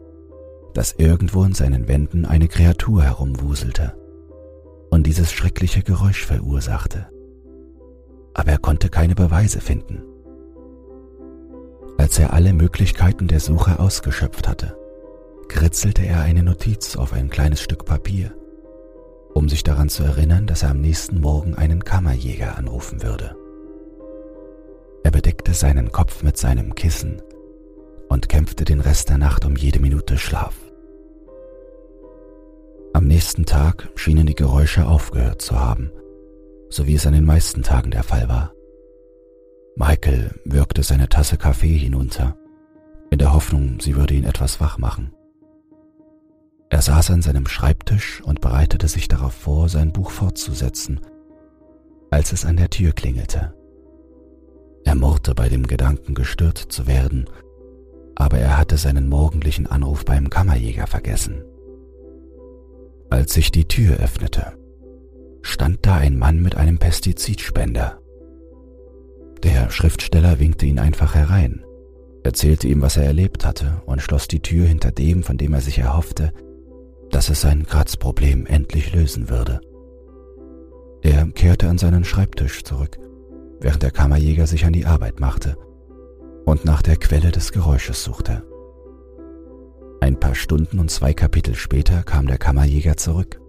dass 0.74 0.96
irgendwo 0.98 1.44
in 1.44 1.54
seinen 1.54 1.88
Wänden 1.88 2.26
eine 2.26 2.48
Kreatur 2.48 3.02
herumwuselte 3.04 3.94
und 4.90 5.06
dieses 5.06 5.32
schreckliche 5.32 5.82
Geräusch 5.82 6.26
verursachte. 6.26 7.08
Aber 8.34 8.50
er 8.50 8.58
konnte 8.58 8.90
keine 8.90 9.14
Beweise 9.14 9.60
finden. 9.60 10.02
Als 11.96 12.18
er 12.18 12.32
alle 12.32 12.52
Möglichkeiten 12.52 13.28
der 13.28 13.40
Suche 13.40 13.78
ausgeschöpft 13.78 14.48
hatte, 14.48 14.76
kritzelte 15.48 16.02
er 16.02 16.20
eine 16.20 16.42
Notiz 16.42 16.96
auf 16.96 17.12
ein 17.12 17.30
kleines 17.30 17.62
Stück 17.62 17.84
Papier, 17.84 18.34
um 19.32 19.48
sich 19.48 19.62
daran 19.62 19.88
zu 19.88 20.02
erinnern, 20.02 20.46
dass 20.46 20.64
er 20.64 20.70
am 20.70 20.80
nächsten 20.80 21.20
Morgen 21.20 21.54
einen 21.54 21.84
Kammerjäger 21.84 22.58
anrufen 22.58 23.02
würde. 23.02 23.36
Er 25.04 25.10
bedeckte 25.10 25.54
seinen 25.54 25.92
Kopf 25.92 26.22
mit 26.22 26.36
seinem 26.36 26.74
Kissen 26.74 27.22
und 28.08 28.28
kämpfte 28.28 28.64
den 28.64 28.80
Rest 28.80 29.10
der 29.10 29.18
Nacht 29.18 29.44
um 29.44 29.56
jede 29.56 29.80
Minute 29.80 30.18
Schlaf. 30.18 30.54
Am 33.04 33.08
nächsten 33.08 33.44
Tag 33.44 33.90
schienen 33.96 34.26
die 34.26 34.34
Geräusche 34.34 34.86
aufgehört 34.86 35.42
zu 35.42 35.60
haben, 35.60 35.90
so 36.70 36.86
wie 36.86 36.94
es 36.94 37.06
an 37.06 37.12
den 37.12 37.26
meisten 37.26 37.62
Tagen 37.62 37.90
der 37.90 38.02
Fall 38.02 38.30
war. 38.30 38.54
Michael 39.76 40.30
wirkte 40.46 40.82
seine 40.82 41.10
Tasse 41.10 41.36
Kaffee 41.36 41.76
hinunter, 41.76 42.34
in 43.10 43.18
der 43.18 43.34
Hoffnung, 43.34 43.78
sie 43.78 43.94
würde 43.94 44.14
ihn 44.14 44.24
etwas 44.24 44.58
wach 44.58 44.78
machen. 44.78 45.12
Er 46.70 46.80
saß 46.80 47.10
an 47.10 47.20
seinem 47.20 47.46
Schreibtisch 47.46 48.22
und 48.22 48.40
bereitete 48.40 48.88
sich 48.88 49.06
darauf 49.06 49.34
vor, 49.34 49.68
sein 49.68 49.92
Buch 49.92 50.10
fortzusetzen, 50.10 51.02
als 52.10 52.32
es 52.32 52.46
an 52.46 52.56
der 52.56 52.70
Tür 52.70 52.92
klingelte. 52.92 53.54
Er 54.84 54.94
murrte 54.94 55.34
bei 55.34 55.50
dem 55.50 55.66
Gedanken, 55.66 56.14
gestört 56.14 56.56
zu 56.56 56.86
werden, 56.86 57.26
aber 58.16 58.38
er 58.38 58.56
hatte 58.56 58.78
seinen 58.78 59.10
morgendlichen 59.10 59.66
Anruf 59.66 60.06
beim 60.06 60.30
Kammerjäger 60.30 60.86
vergessen. 60.86 61.44
Als 63.10 63.34
sich 63.34 63.52
die 63.52 63.66
Tür 63.66 63.96
öffnete, 63.96 64.52
stand 65.42 65.86
da 65.86 65.96
ein 65.96 66.18
Mann 66.18 66.40
mit 66.40 66.56
einem 66.56 66.78
Pestizidspender. 66.78 68.00
Der 69.42 69.70
Schriftsteller 69.70 70.38
winkte 70.40 70.66
ihn 70.66 70.78
einfach 70.78 71.14
herein, 71.14 71.64
erzählte 72.22 72.66
ihm, 72.66 72.80
was 72.82 72.96
er 72.96 73.04
erlebt 73.04 73.44
hatte 73.44 73.82
und 73.86 74.00
schloss 74.00 74.26
die 74.26 74.40
Tür 74.40 74.66
hinter 74.66 74.90
dem, 74.90 75.22
von 75.22 75.36
dem 75.36 75.52
er 75.52 75.60
sich 75.60 75.78
erhoffte, 75.78 76.32
dass 77.10 77.28
es 77.28 77.42
sein 77.42 77.66
Kratzproblem 77.66 78.46
endlich 78.46 78.92
lösen 78.94 79.28
würde. 79.28 79.60
Er 81.02 81.26
kehrte 81.26 81.68
an 81.68 81.78
seinen 81.78 82.04
Schreibtisch 82.04 82.64
zurück, 82.64 82.98
während 83.60 83.82
der 83.82 83.90
Kammerjäger 83.90 84.46
sich 84.46 84.64
an 84.64 84.72
die 84.72 84.86
Arbeit 84.86 85.20
machte 85.20 85.56
und 86.46 86.64
nach 86.64 86.82
der 86.82 86.96
Quelle 86.96 87.30
des 87.30 87.52
Geräusches 87.52 88.02
suchte. 88.02 88.42
Ein 90.04 90.20
paar 90.20 90.34
Stunden 90.34 90.80
und 90.80 90.90
zwei 90.90 91.14
Kapitel 91.14 91.54
später 91.54 92.02
kam 92.02 92.26
der 92.26 92.36
Kammerjäger 92.36 92.98
zurück. 92.98 93.40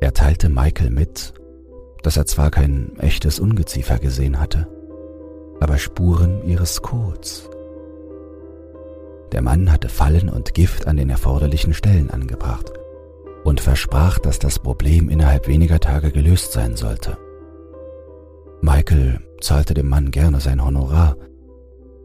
Er 0.00 0.14
teilte 0.14 0.48
Michael 0.48 0.88
mit, 0.88 1.34
dass 2.02 2.16
er 2.16 2.24
zwar 2.24 2.50
kein 2.50 2.98
echtes 2.98 3.40
Ungeziefer 3.40 3.98
gesehen 3.98 4.40
hatte, 4.40 4.66
aber 5.60 5.76
Spuren 5.76 6.42
ihres 6.46 6.80
Codes. 6.80 7.50
Der 9.32 9.42
Mann 9.42 9.70
hatte 9.70 9.90
Fallen 9.90 10.30
und 10.30 10.54
Gift 10.54 10.86
an 10.86 10.96
den 10.96 11.10
erforderlichen 11.10 11.74
Stellen 11.74 12.08
angebracht 12.08 12.72
und 13.44 13.60
versprach, 13.60 14.18
dass 14.18 14.38
das 14.38 14.58
Problem 14.58 15.10
innerhalb 15.10 15.46
weniger 15.46 15.78
Tage 15.78 16.10
gelöst 16.10 16.52
sein 16.52 16.74
sollte. 16.74 17.18
Michael 18.62 19.20
zahlte 19.42 19.74
dem 19.74 19.90
Mann 19.90 20.10
gerne 20.10 20.40
sein 20.40 20.64
Honorar 20.64 21.18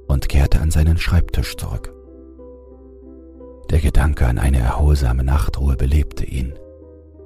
und 0.09 0.27
kehrte 0.27 0.59
an 0.59 0.71
seinen 0.71 0.97
Schreibtisch 0.97 1.55
zurück. 1.55 1.93
Der 3.69 3.79
Gedanke 3.79 4.25
an 4.25 4.39
eine 4.39 4.59
erholsame 4.59 5.23
Nachtruhe 5.23 5.75
belebte 5.75 6.25
ihn 6.25 6.57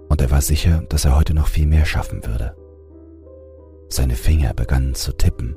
und 0.09 0.21
er 0.21 0.29
war 0.29 0.41
sicher, 0.41 0.83
dass 0.89 1.05
er 1.05 1.15
heute 1.15 1.33
noch 1.33 1.47
viel 1.47 1.65
mehr 1.65 1.85
schaffen 1.85 2.25
würde. 2.25 2.55
Seine 3.89 4.15
Finger 4.15 4.53
begannen 4.53 4.93
zu 4.93 5.11
tippen, 5.13 5.55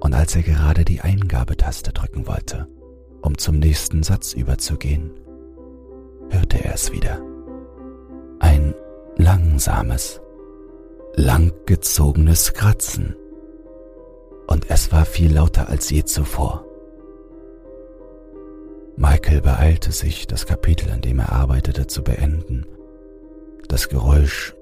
und 0.00 0.14
als 0.14 0.34
er 0.34 0.42
gerade 0.42 0.84
die 0.84 1.00
Eingabetaste 1.00 1.92
drücken 1.92 2.26
wollte, 2.26 2.66
um 3.22 3.38
zum 3.38 3.58
nächsten 3.58 4.02
Satz 4.02 4.32
überzugehen, 4.32 5.12
hörte 6.30 6.64
er 6.64 6.74
es 6.74 6.90
wieder. 6.92 7.20
Ein 8.40 8.74
langsames, 9.16 10.20
langgezogenes 11.14 12.52
Kratzen. 12.54 13.14
Und 14.48 14.70
es 14.70 14.90
war 14.90 15.04
viel 15.04 15.34
lauter 15.34 15.68
als 15.68 15.90
je 15.90 16.04
zuvor. 16.04 16.64
Michael 18.96 19.40
beeilte 19.40 19.92
sich, 19.92 20.26
das 20.26 20.46
Kapitel, 20.46 20.90
an 20.90 21.00
dem 21.00 21.18
er 21.18 21.32
arbeitete, 21.32 21.86
zu 21.86 22.02
beenden 22.02 22.66
das 23.72 23.88
Geräusch 23.88 24.54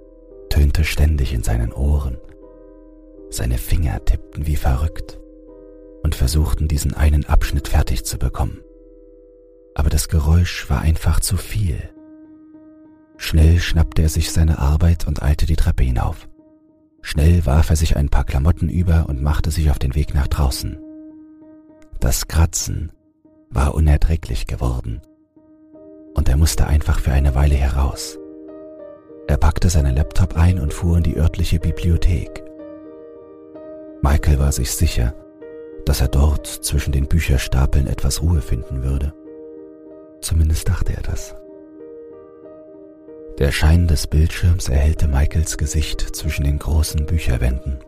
tönte 0.50 0.84
ständig 0.84 1.34
in 1.34 1.42
seinen 1.42 1.72
Ohren. 1.72 2.16
Seine 3.28 3.58
Finger 3.58 4.04
tippten 4.04 4.46
wie 4.46 4.54
verrückt 4.54 5.18
und 6.04 6.14
versuchten 6.14 6.68
diesen 6.68 6.94
einen 6.94 7.24
Abschnitt 7.26 7.66
fertig 7.66 8.04
zu 8.04 8.18
bekommen. 8.18 8.60
Aber 9.74 9.90
das 9.90 10.08
Geräusch 10.08 10.70
war 10.70 10.80
einfach 10.80 11.18
zu 11.18 11.36
viel. 11.36 11.90
Schnell 13.16 13.58
schnappte 13.58 14.02
er 14.02 14.08
sich 14.08 14.30
seine 14.30 14.60
Arbeit 14.60 15.08
und 15.08 15.24
eilte 15.24 15.44
die 15.44 15.56
Treppe 15.56 15.82
hinauf. 15.82 16.28
Schnell 17.02 17.44
warf 17.46 17.70
er 17.70 17.76
sich 17.76 17.96
ein 17.96 18.10
paar 18.10 18.24
Klamotten 18.24 18.68
über 18.68 19.06
und 19.08 19.22
machte 19.22 19.50
sich 19.50 19.72
auf 19.72 19.80
den 19.80 19.96
Weg 19.96 20.14
nach 20.14 20.28
draußen. 20.28 20.78
Das 21.98 22.28
Kratzen 22.28 22.92
war 23.50 23.74
unerträglich 23.74 24.46
geworden 24.46 25.02
und 26.14 26.28
er 26.28 26.36
musste 26.36 26.66
einfach 26.66 27.00
für 27.00 27.12
eine 27.12 27.34
Weile 27.34 27.56
heraus. 27.56 28.18
Er 29.26 29.36
packte 29.36 29.68
seinen 29.70 29.96
Laptop 29.96 30.36
ein 30.36 30.58
und 30.58 30.72
fuhr 30.72 30.96
in 30.96 31.02
die 31.02 31.16
örtliche 31.16 31.58
Bibliothek. 31.58 32.44
Michael 34.02 34.38
war 34.38 34.52
sich 34.52 34.70
sicher, 34.72 35.14
dass 35.84 36.00
er 36.00 36.08
dort 36.08 36.46
zwischen 36.46 36.92
den 36.92 37.06
Bücherstapeln 37.06 37.86
etwas 37.86 38.22
Ruhe 38.22 38.40
finden 38.40 38.82
würde. 38.82 39.12
Zumindest 40.20 40.68
dachte 40.68 40.94
er 40.94 41.02
das. 41.02 41.34
Der 43.38 43.52
Schein 43.52 43.86
des 43.86 44.06
Bildschirms 44.06 44.68
erhellte 44.68 45.08
Michaels 45.08 45.56
Gesicht 45.56 46.00
zwischen 46.14 46.44
den 46.44 46.58
großen 46.58 47.06
Bücherwänden. 47.06 47.78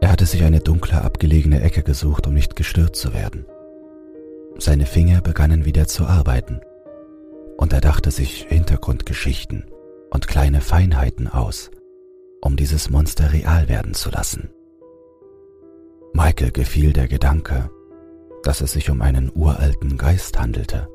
Er 0.00 0.12
hatte 0.12 0.24
sich 0.24 0.44
eine 0.44 0.60
dunkle, 0.60 1.02
abgelegene 1.02 1.60
Ecke 1.60 1.82
gesucht, 1.82 2.26
um 2.26 2.34
nicht 2.34 2.56
gestört 2.56 2.96
zu 2.96 3.12
werden. 3.12 3.46
Seine 4.58 4.86
Finger 4.86 5.20
begannen 5.20 5.64
wieder 5.64 5.86
zu 5.86 6.06
arbeiten, 6.06 6.60
und 7.56 7.72
er 7.72 7.80
dachte 7.80 8.10
sich 8.10 8.46
Hintergrundgeschichten 8.48 9.66
und 10.10 10.28
kleine 10.28 10.60
Feinheiten 10.60 11.28
aus, 11.28 11.70
um 12.40 12.56
dieses 12.56 12.90
Monster 12.90 13.32
real 13.32 13.68
werden 13.68 13.94
zu 13.94 14.10
lassen. 14.10 14.50
Michael 16.12 16.50
gefiel 16.50 16.92
der 16.92 17.06
Gedanke, 17.06 17.70
dass 18.42 18.60
es 18.60 18.72
sich 18.72 18.90
um 18.90 19.02
einen 19.02 19.30
uralten 19.34 19.96
Geist 19.96 20.38
handelte, 20.38 20.88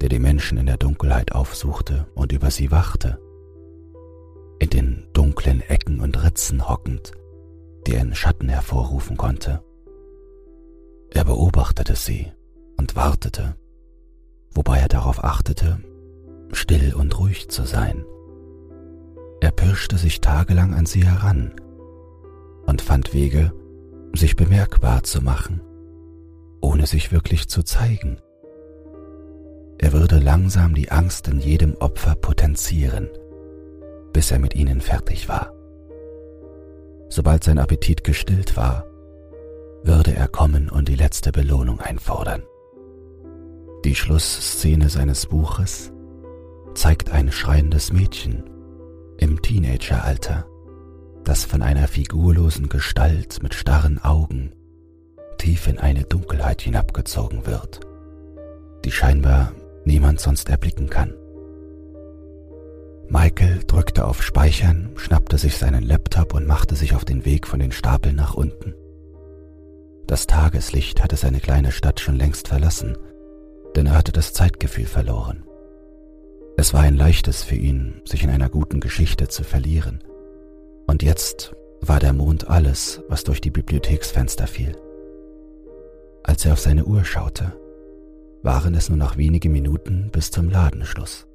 der 0.00 0.08
die 0.08 0.18
Menschen 0.18 0.58
in 0.58 0.66
der 0.66 0.78
Dunkelheit 0.78 1.32
aufsuchte 1.32 2.06
und 2.14 2.32
über 2.32 2.50
sie 2.50 2.70
wachte. 2.70 3.18
In 4.58 4.70
den 4.70 5.06
dunklen 5.12 5.60
Ecken 5.60 6.00
und 6.00 6.22
Ritzen 6.24 6.68
hockend, 6.68 7.12
die 7.86 7.96
einen 7.96 8.14
Schatten 8.14 8.48
hervorrufen 8.48 9.16
konnte. 9.16 9.62
Er 11.10 11.24
beobachtete 11.24 11.94
sie 11.94 12.32
und 12.82 12.96
wartete, 12.96 13.56
wobei 14.50 14.78
er 14.78 14.88
darauf 14.88 15.24
achtete, 15.24 15.78
still 16.52 16.94
und 16.94 17.18
ruhig 17.18 17.48
zu 17.48 17.64
sein 17.64 18.04
er 19.42 19.50
pirschte 19.50 19.98
sich 19.98 20.20
tagelang 20.20 20.72
an 20.72 20.86
sie 20.86 21.04
heran 21.04 21.50
und 22.64 22.80
fand 22.80 23.12
Wege, 23.12 23.52
sich 24.14 24.36
bemerkbar 24.36 25.02
zu 25.02 25.20
machen, 25.20 25.60
ohne 26.60 26.86
sich 26.86 27.10
wirklich 27.10 27.48
zu 27.48 27.64
zeigen. 27.64 28.18
Er 29.78 29.92
würde 29.92 30.20
langsam 30.20 30.76
die 30.76 30.92
Angst 30.92 31.26
in 31.26 31.40
jedem 31.40 31.74
Opfer 31.74 32.14
potenzieren, 32.14 33.10
bis 34.12 34.30
er 34.30 34.38
mit 34.38 34.54
ihnen 34.54 34.80
fertig 34.80 35.28
war. 35.28 35.52
Sobald 37.08 37.42
sein 37.42 37.58
Appetit 37.58 38.04
gestillt 38.04 38.56
war, 38.56 38.86
würde 39.82 40.14
er 40.14 40.28
kommen 40.28 40.70
und 40.70 40.86
die 40.86 40.94
letzte 40.94 41.32
Belohnung 41.32 41.80
einfordern. 41.80 42.44
Die 43.84 43.96
Schlussszene 43.96 44.88
seines 44.88 45.26
Buches 45.26 45.92
zeigt 46.74 47.10
ein 47.10 47.32
schreiendes 47.32 47.92
Mädchen 47.92 48.44
im 49.18 49.42
Teenageralter, 49.42 50.46
das 51.24 51.44
von 51.44 51.62
einer 51.62 51.88
figurlosen 51.88 52.68
Gestalt 52.68 53.42
mit 53.42 53.54
starren 53.54 53.98
Augen 53.98 54.52
tief 55.42 55.66
in 55.66 55.80
eine 55.80 56.04
Dunkelheit 56.04 56.62
hinabgezogen 56.62 57.44
wird, 57.46 57.80
die 58.84 58.92
scheinbar 58.92 59.52
niemand 59.84 60.20
sonst 60.20 60.48
erblicken 60.48 60.88
kann. 60.88 61.14
Michael 63.08 63.64
drückte 63.66 64.06
auf 64.06 64.22
Speichern, 64.22 64.90
schnappte 64.94 65.38
sich 65.38 65.58
seinen 65.58 65.82
Laptop 65.82 66.34
und 66.34 66.46
machte 66.46 66.76
sich 66.76 66.94
auf 66.94 67.04
den 67.04 67.24
Weg 67.24 67.48
von 67.48 67.58
den 67.58 67.72
Stapeln 67.72 68.14
nach 68.14 68.34
unten. 68.34 68.74
Das 70.06 70.28
Tageslicht 70.28 71.02
hatte 71.02 71.16
seine 71.16 71.40
kleine 71.40 71.72
Stadt 71.72 71.98
schon 71.98 72.14
längst 72.16 72.46
verlassen, 72.46 72.96
denn 73.76 73.86
er 73.86 73.94
hatte 73.94 74.12
das 74.12 74.32
Zeitgefühl 74.32 74.86
verloren. 74.86 75.44
Es 76.56 76.74
war 76.74 76.82
ein 76.82 76.96
leichtes 76.96 77.42
für 77.42 77.54
ihn, 77.54 78.02
sich 78.04 78.24
in 78.24 78.30
einer 78.30 78.48
guten 78.48 78.80
Geschichte 78.80 79.28
zu 79.28 79.42
verlieren. 79.42 80.02
Und 80.86 81.02
jetzt 81.02 81.54
war 81.80 81.98
der 81.98 82.12
Mond 82.12 82.48
alles, 82.48 83.02
was 83.08 83.24
durch 83.24 83.40
die 83.40 83.50
Bibliotheksfenster 83.50 84.46
fiel. 84.46 84.76
Als 86.22 86.44
er 86.44 86.52
auf 86.52 86.60
seine 86.60 86.84
Uhr 86.84 87.04
schaute, 87.04 87.52
waren 88.42 88.74
es 88.74 88.88
nur 88.88 88.98
noch 88.98 89.16
wenige 89.16 89.48
Minuten 89.48 90.10
bis 90.12 90.30
zum 90.30 90.50
Ladenschluss 90.50 91.26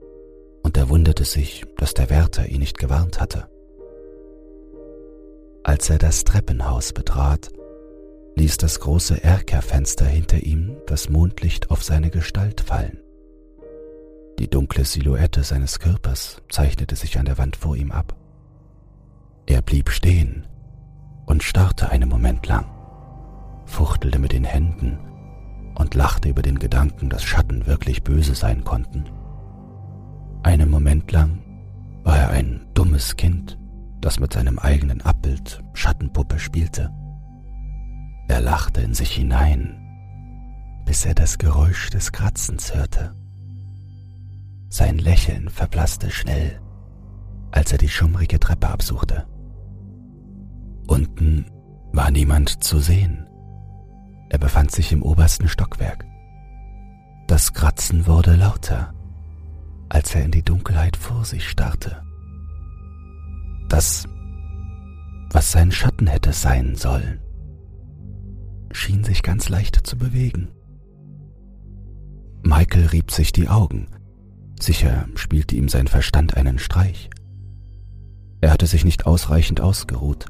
und 0.64 0.78
er 0.78 0.90
wunderte 0.90 1.24
sich, 1.24 1.66
dass 1.78 1.94
der 1.94 2.10
Wärter 2.10 2.48
ihn 2.48 2.60
nicht 2.60 2.78
gewarnt 2.78 3.22
hatte. 3.22 3.48
Als 5.64 5.90
er 5.90 5.98
das 5.98 6.24
Treppenhaus 6.24 6.94
betrat, 6.94 7.52
ließ 8.38 8.58
das 8.58 8.80
große 8.80 9.24
Erkerfenster 9.24 10.06
hinter 10.06 10.44
ihm 10.44 10.78
das 10.86 11.10
Mondlicht 11.10 11.72
auf 11.72 11.84
seine 11.84 12.12
Gestalt 12.12 12.62
fallen. 12.62 13.00
Die 14.38 14.48
dunkle 14.48 14.86
Silhouette 14.86 15.44
seines 15.44 15.80
Körpers 15.80 16.44
zeichnete 16.48 16.96
sich 16.96 17.18
an 17.18 17.26
der 17.26 17.40
Wand 17.40 17.56
vor 17.56 17.76
ihm 17.76 17.92
ab. 17.92 18.16
Er 19.48 19.64
blieb 19.64 19.90
stehen 19.90 20.46
und 21.26 21.42
starrte 21.42 21.90
einen 21.90 22.10
Moment 22.10 22.46
lang, 22.46 22.66
fuchtelte 23.66 24.20
mit 24.20 24.34
den 24.34 24.44
Händen 24.44 25.00
und 25.74 25.96
lachte 25.96 26.30
über 26.30 26.44
den 26.44 26.60
Gedanken, 26.60 27.10
dass 27.10 27.24
Schatten 27.24 27.66
wirklich 27.66 28.04
böse 28.04 28.36
sein 28.36 28.64
konnten. 28.64 29.06
Einen 30.44 30.70
Moment 30.70 31.12
lang 31.12 31.40
war 32.04 32.18
er 32.18 32.30
ein 32.30 32.68
dummes 32.76 33.16
Kind, 33.16 33.58
das 34.00 34.20
mit 34.20 34.34
seinem 34.34 34.60
eigenen 34.60 35.02
Abbild 35.02 35.64
Schattenpuppe 35.74 36.38
spielte. 36.38 36.92
Er 38.28 38.42
lachte 38.42 38.82
in 38.82 38.94
sich 38.94 39.12
hinein, 39.12 39.78
bis 40.86 41.06
er 41.06 41.16
das 41.16 41.38
Geräusch 41.38 41.90
des 41.90 42.12
Kratzens 42.12 42.74
hörte. 42.74 43.16
Sein 44.70 44.98
Lächeln 44.98 45.50
verblasste 45.50 46.12
schnell, 46.12 46.60
als 47.52 47.72
er 47.72 47.78
die 47.78 47.90
schummrige 47.90 48.40
Treppe 48.40 48.68
absuchte. 48.68 49.26
Unten 50.88 51.46
war 51.94 52.12
niemand 52.12 52.64
zu 52.64 52.80
sehen. 52.80 53.28
Er 54.30 54.40
befand 54.40 54.72
sich 54.72 54.92
im 54.92 55.04
obersten 55.04 55.48
Stockwerk. 55.48 56.06
Das 57.28 57.54
Kratzen 57.54 58.08
wurde 58.08 58.36
lauter 58.36 58.94
als 59.90 60.16
er 60.16 60.26
in 60.26 60.32
die 60.32 60.44
Dunkelheit 60.44 60.98
vor 60.98 61.26
sich 61.26 61.50
starrte. 61.50 62.04
Das, 63.70 64.08
was 65.32 65.52
sein 65.52 65.72
Schatten 65.72 66.08
hätte 66.08 66.34
sein 66.34 66.76
sollen, 66.76 67.20
schien 68.72 69.04
sich 69.04 69.24
ganz 69.24 69.50
leicht 69.50 69.88
zu 69.88 69.98
bewegen. 69.98 70.50
Michael 72.44 72.88
rieb 72.88 73.12
sich 73.12 73.32
die 73.32 73.50
Augen. 73.50 73.88
Sicher 74.60 75.08
spielte 75.16 75.56
ihm 75.56 75.70
sein 75.70 75.88
Verstand 75.88 76.38
einen 76.38 76.60
Streich. 76.60 77.10
Er 78.42 78.52
hatte 78.52 78.68
sich 78.68 78.86
nicht 78.86 79.06
ausreichend 79.06 79.62
ausgeruht 79.62 80.26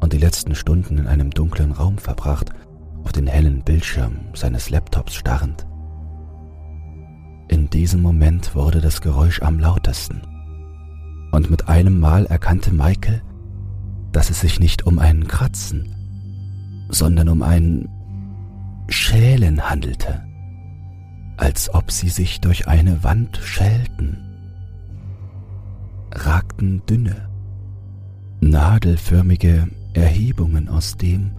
und 0.00 0.12
die 0.12 0.18
letzten 0.18 0.54
Stunden 0.54 0.98
in 0.98 1.06
einem 1.06 1.30
dunklen 1.30 1.72
Raum 1.72 1.98
verbracht, 1.98 2.50
auf 3.04 3.12
den 3.12 3.26
hellen 3.26 3.62
Bildschirm 3.62 4.16
seines 4.34 4.70
Laptops 4.70 5.14
starrend. 5.14 5.66
In 7.48 7.68
diesem 7.70 8.00
Moment 8.02 8.54
wurde 8.54 8.80
das 8.80 9.00
Geräusch 9.00 9.42
am 9.42 9.58
lautesten. 9.58 10.22
Und 11.30 11.50
mit 11.50 11.68
einem 11.68 12.00
Mal 12.00 12.26
erkannte 12.26 12.72
Michael, 12.72 13.22
dass 14.12 14.30
es 14.30 14.40
sich 14.40 14.60
nicht 14.60 14.86
um 14.86 14.98
ein 14.98 15.28
Kratzen, 15.28 15.94
sondern 16.94 17.28
um 17.28 17.42
ein 17.42 17.88
Schälen 18.88 19.68
handelte, 19.68 20.24
als 21.36 21.72
ob 21.74 21.90
sie 21.90 22.08
sich 22.08 22.40
durch 22.40 22.68
eine 22.68 23.02
Wand 23.02 23.38
schälten. 23.42 24.18
Ragten 26.12 26.82
dünne, 26.86 27.28
nadelförmige 28.40 29.68
Erhebungen 29.94 30.68
aus 30.68 30.96
dem, 30.96 31.32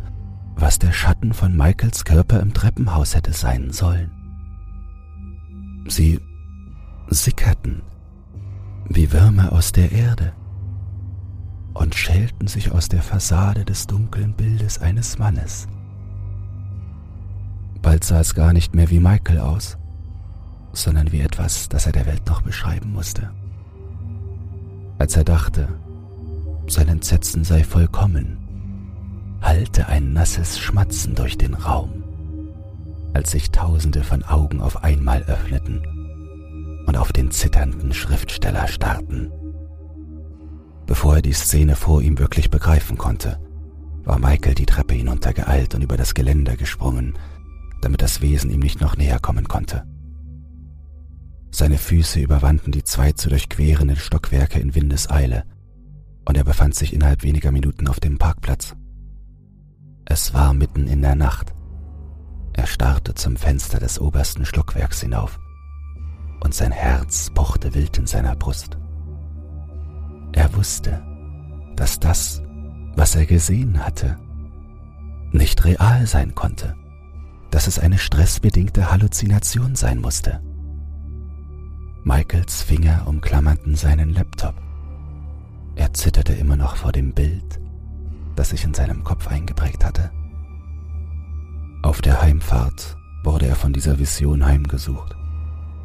was 0.55 0.79
der 0.79 0.91
Schatten 0.91 1.33
von 1.33 1.55
Michaels 1.55 2.03
Körper 2.03 2.39
im 2.41 2.53
Treppenhaus 2.53 3.15
hätte 3.15 3.33
sein 3.33 3.71
sollen. 3.71 4.11
Sie 5.87 6.19
sickerten 7.09 7.81
wie 8.87 9.11
Würmer 9.11 9.51
aus 9.51 9.71
der 9.71 9.91
Erde 9.91 10.33
und 11.75 11.93
schälten 11.93 12.47
sich 12.47 12.71
aus 12.71 12.89
der 12.89 13.03
Fassade 13.03 13.63
des 13.63 13.85
dunklen 13.85 14.33
Bildes 14.33 14.79
eines 14.79 15.19
Mannes. 15.19 15.67
Bald 17.83 18.03
sah 18.03 18.21
es 18.21 18.33
gar 18.33 18.51
nicht 18.51 18.73
mehr 18.73 18.89
wie 18.89 18.99
Michael 18.99 19.39
aus, 19.39 19.77
sondern 20.73 21.11
wie 21.11 21.21
etwas, 21.21 21.69
das 21.69 21.85
er 21.85 21.91
der 21.91 22.07
Welt 22.07 22.25
noch 22.25 22.41
beschreiben 22.41 22.91
musste. 22.91 23.29
Als 24.97 25.15
er 25.15 25.23
dachte, 25.23 25.67
sein 26.65 26.87
Entsetzen 26.87 27.43
sei 27.43 27.63
vollkommen, 27.63 28.39
hallte 29.43 29.87
ein 29.87 30.13
nasses 30.13 30.57
Schmatzen 30.57 31.13
durch 31.13 31.37
den 31.37 31.53
Raum 31.53 32.05
als 33.15 33.31
sich 33.31 33.49
tausende 33.49 34.03
von 34.03 34.23
Augen 34.23 34.59
auf 34.59 34.83
einmal 34.83 35.23
öffneten 35.23 35.81
und 36.85 36.97
auf 36.97 37.13
den 37.13 37.31
zitternden 37.31 37.93
Schriftsteller 37.93 38.67
starrten. 38.67 39.31
Bevor 40.85 41.15
er 41.15 41.21
die 41.21 41.33
Szene 41.33 41.75
vor 41.75 42.01
ihm 42.01 42.19
wirklich 42.19 42.49
begreifen 42.49 42.97
konnte, 42.97 43.39
war 44.03 44.19
Michael 44.19 44.53
die 44.55 44.67
Treppe 44.67 44.93
hinuntergeeilt 44.93 45.73
und 45.73 45.81
über 45.81 45.97
das 45.97 46.13
Geländer 46.13 46.55
gesprungen, 46.55 47.17
damit 47.81 48.01
das 48.01 48.21
Wesen 48.21 48.51
ihm 48.51 48.59
nicht 48.59 48.81
noch 48.81 48.95
näher 48.95 49.19
kommen 49.19 49.47
konnte. 49.47 49.83
Seine 51.51 51.77
Füße 51.77 52.19
überwanden 52.19 52.71
die 52.71 52.83
zwei 52.83 53.13
zu 53.13 53.29
durchquerenden 53.29 53.95
Stockwerke 53.95 54.59
in 54.59 54.75
Windeseile, 54.75 55.45
und 56.27 56.37
er 56.37 56.43
befand 56.43 56.75
sich 56.75 56.93
innerhalb 56.93 57.23
weniger 57.23 57.51
Minuten 57.51 57.87
auf 57.87 57.99
dem 57.99 58.17
Parkplatz. 58.17 58.75
Es 60.05 60.33
war 60.33 60.53
mitten 60.53 60.87
in 60.87 61.01
der 61.01 61.15
Nacht, 61.15 61.53
er 62.53 62.67
starrte 62.67 63.13
zum 63.15 63.35
Fenster 63.35 63.79
des 63.79 63.99
obersten 63.99 64.45
Stockwerks 64.45 65.01
hinauf, 65.01 65.39
und 66.41 66.53
sein 66.53 66.71
Herz 66.71 67.29
pochte 67.33 67.73
wild 67.73 67.97
in 67.97 68.07
seiner 68.07 68.35
Brust. 68.35 68.77
Er 70.35 70.53
wusste, 70.53 71.01
dass 71.77 71.97
das, 71.97 72.43
was 72.95 73.15
er 73.15 73.25
gesehen 73.25 73.83
hatte, 73.83 74.17
nicht 75.31 75.63
real 75.63 76.05
sein 76.07 76.35
konnte, 76.35 76.75
dass 77.51 77.67
es 77.67 77.79
eine 77.79 77.97
stressbedingte 77.97 78.91
Halluzination 78.91 79.75
sein 79.75 80.01
musste. 80.01 80.41
Michaels 82.03 82.61
Finger 82.61 83.07
umklammerten 83.07 83.75
seinen 83.75 84.13
Laptop. 84.13 84.55
Er 85.75 85.93
zitterte 85.93 86.33
immer 86.33 86.57
noch 86.57 86.75
vor 86.75 86.91
dem 86.91 87.13
Bild, 87.13 87.61
das 88.35 88.49
sich 88.49 88.65
in 88.65 88.73
seinem 88.73 89.05
Kopf 89.05 89.29
eingeprägt 89.29 89.85
hatte. 89.85 90.11
Auf 91.81 92.01
der 92.01 92.21
Heimfahrt 92.21 92.97
wurde 93.23 93.47
er 93.47 93.55
von 93.55 93.71
dieser 93.71 93.99
Vision 93.99 94.45
heimgesucht 94.45 95.15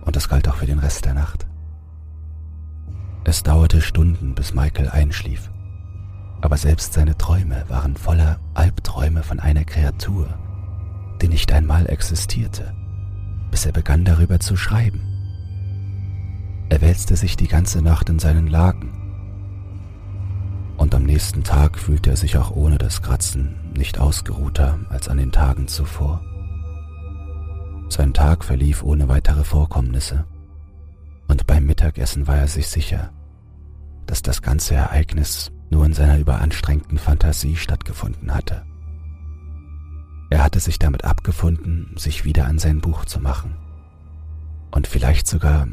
und 0.05 0.17
das 0.17 0.29
galt 0.29 0.49
auch 0.49 0.57
für 0.57 0.67
den 0.67 0.81
Rest 0.81 1.05
der 1.05 1.15
Nacht. 1.15 1.47
Es 3.25 3.43
dauerte 3.43 3.81
Stunden, 3.81 4.35
bis 4.35 4.55
Michael 4.55 4.89
einschlief, 4.89 5.51
aber 6.41 6.57
selbst 6.57 6.95
seine 6.95 7.17
Träume 7.19 7.65
waren 7.69 7.97
voller 7.97 8.41
Albträume 8.55 9.23
von 9.23 9.41
einer 9.41 9.65
Kreatur, 9.65 10.27
die 11.21 11.29
nicht 11.29 11.53
einmal 11.53 11.87
existierte, 11.89 12.75
bis 13.51 13.67
er 13.67 13.73
begann 13.73 14.05
darüber 14.05 14.41
zu 14.41 14.57
schreiben. 14.57 15.01
Er 16.71 16.81
wälzte 16.81 17.17
sich 17.17 17.37
die 17.37 17.49
ganze 17.49 17.83
Nacht 17.83 18.09
in 18.09 18.19
seinen 18.19 18.47
Laken 18.47 18.91
und 20.79 20.95
am 20.95 21.03
nächsten 21.03 21.45
Tag 21.45 21.79
fühlte 21.79 22.11
er 22.11 22.17
sich 22.17 22.39
auch 22.39 22.53
ohne 22.53 22.79
das 22.79 23.03
Kratzen 23.03 23.55
nicht 23.77 24.01
ausgeruhter 24.01 24.79
als 24.89 25.09
an 25.09 25.19
den 25.19 25.31
Tagen 25.31 25.69
zuvor. 25.69 26.23
Sein 27.91 28.15
Tag 28.15 28.45
verlief 28.45 28.83
ohne 28.83 29.09
weitere 29.09 29.45
Vorkommnisse, 29.45 30.25
und 31.31 31.47
beim 31.47 31.65
Mittagessen 31.65 32.27
war 32.27 32.39
er 32.39 32.49
sich 32.49 32.67
sicher, 32.67 33.13
dass 34.07 34.21
das 34.21 34.43
ganze 34.43 34.75
Ereignis 34.75 35.53
nur 35.71 35.87
in 35.87 35.95
seiner 35.95 36.19
überanstrengten 36.19 36.99
Fantasie 36.99 37.55
stattgefunden 37.55 38.35
hatte. 38.35 38.67
Er 40.31 40.43
hatte 40.43 40.59
sich 40.59 40.81
damit 40.81 41.05
abgefunden, 41.05 41.95
sich 41.97 42.25
wieder 42.25 42.47
an 42.47 42.59
sein 42.59 42.81
Buch 42.81 43.05
zu 43.05 43.21
machen 43.21 43.55
und 44.73 44.89
vielleicht 44.89 45.29
sogar 45.29 45.69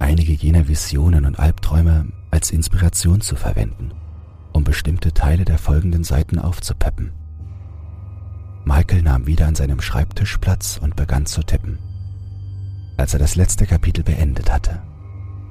einige 0.00 0.32
jener 0.32 0.66
Visionen 0.66 1.24
und 1.24 1.38
Albträume 1.38 2.08
als 2.32 2.50
Inspiration 2.50 3.20
zu 3.20 3.36
verwenden, 3.36 3.92
um 4.52 4.64
bestimmte 4.64 5.12
Teile 5.12 5.44
der 5.44 5.58
folgenden 5.58 6.02
Seiten 6.02 6.40
aufzupeppen. 6.40 7.12
Michael 8.64 9.02
nahm 9.02 9.28
wieder 9.28 9.46
an 9.46 9.54
seinem 9.54 9.80
Schreibtisch 9.80 10.38
Platz 10.38 10.80
und 10.82 10.96
begann 10.96 11.26
zu 11.26 11.44
tippen. 11.44 11.78
Als 12.96 13.12
er 13.12 13.20
das 13.20 13.36
letzte 13.36 13.66
Kapitel 13.66 14.02
beendet 14.02 14.52
hatte, 14.52 14.82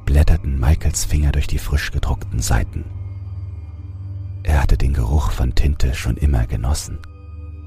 blätterten 0.06 0.60
Michaels 0.60 1.06
Finger 1.06 1.32
durch 1.32 1.48
die 1.48 1.58
frisch 1.58 1.92
gedruckten 1.92 2.40
Seiten. 2.40 2.86
Er 4.44 4.62
hatte 4.62 4.78
den 4.78 4.94
Geruch 4.94 5.32
von 5.32 5.56
Tinte 5.56 5.96
schon 5.96 6.18
immer 6.18 6.46
genossen 6.46 7.00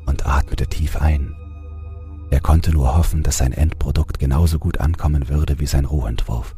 und 0.07 0.27
atmete 0.27 0.67
tief 0.67 0.97
ein. 0.97 1.35
Er 2.31 2.41
konnte 2.41 2.73
nur 2.73 2.97
hoffen, 2.97 3.23
dass 3.23 3.39
sein 3.39 3.53
Endprodukt 3.53 4.19
genauso 4.19 4.59
gut 4.59 4.79
ankommen 4.79 5.29
würde 5.29 5.59
wie 5.59 5.67
sein 5.67 5.85
Rohentwurf, 5.85 6.55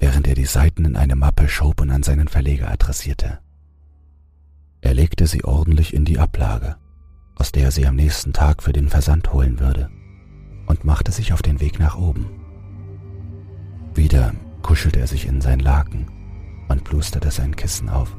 während 0.00 0.26
er 0.26 0.34
die 0.34 0.46
Seiten 0.46 0.84
in 0.84 0.96
eine 0.96 1.16
Mappe 1.16 1.48
schob 1.48 1.80
und 1.80 1.90
an 1.90 2.02
seinen 2.02 2.28
Verleger 2.28 2.70
adressierte. 2.70 3.38
Er 4.80 4.94
legte 4.94 5.26
sie 5.26 5.44
ordentlich 5.44 5.94
in 5.94 6.04
die 6.04 6.18
Ablage, 6.18 6.76
aus 7.36 7.52
der 7.52 7.64
er 7.64 7.70
sie 7.70 7.86
am 7.86 7.94
nächsten 7.94 8.32
Tag 8.32 8.62
für 8.62 8.72
den 8.72 8.88
Versand 8.88 9.32
holen 9.32 9.60
würde, 9.60 9.90
und 10.66 10.84
machte 10.84 11.12
sich 11.12 11.32
auf 11.32 11.42
den 11.42 11.60
Weg 11.60 11.78
nach 11.78 11.96
oben. 11.96 12.26
Wieder 13.94 14.32
kuschelte 14.62 15.00
er 15.00 15.06
sich 15.06 15.26
in 15.26 15.40
sein 15.40 15.60
Laken 15.60 16.06
und 16.68 16.84
plusterte 16.84 17.30
sein 17.30 17.54
Kissen 17.56 17.88
auf, 17.88 18.16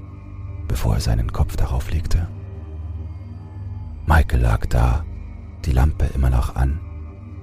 bevor 0.68 0.96
er 0.96 1.02
seinen 1.02 1.32
Kopf 1.32 1.56
darauf 1.56 1.92
legte. 1.92 2.28
Michael 4.06 4.42
lag 4.42 4.66
da, 4.68 5.06
die 5.66 5.72
Lampe 5.72 6.06
immer 6.14 6.30
noch 6.30 6.56
an, 6.56 6.80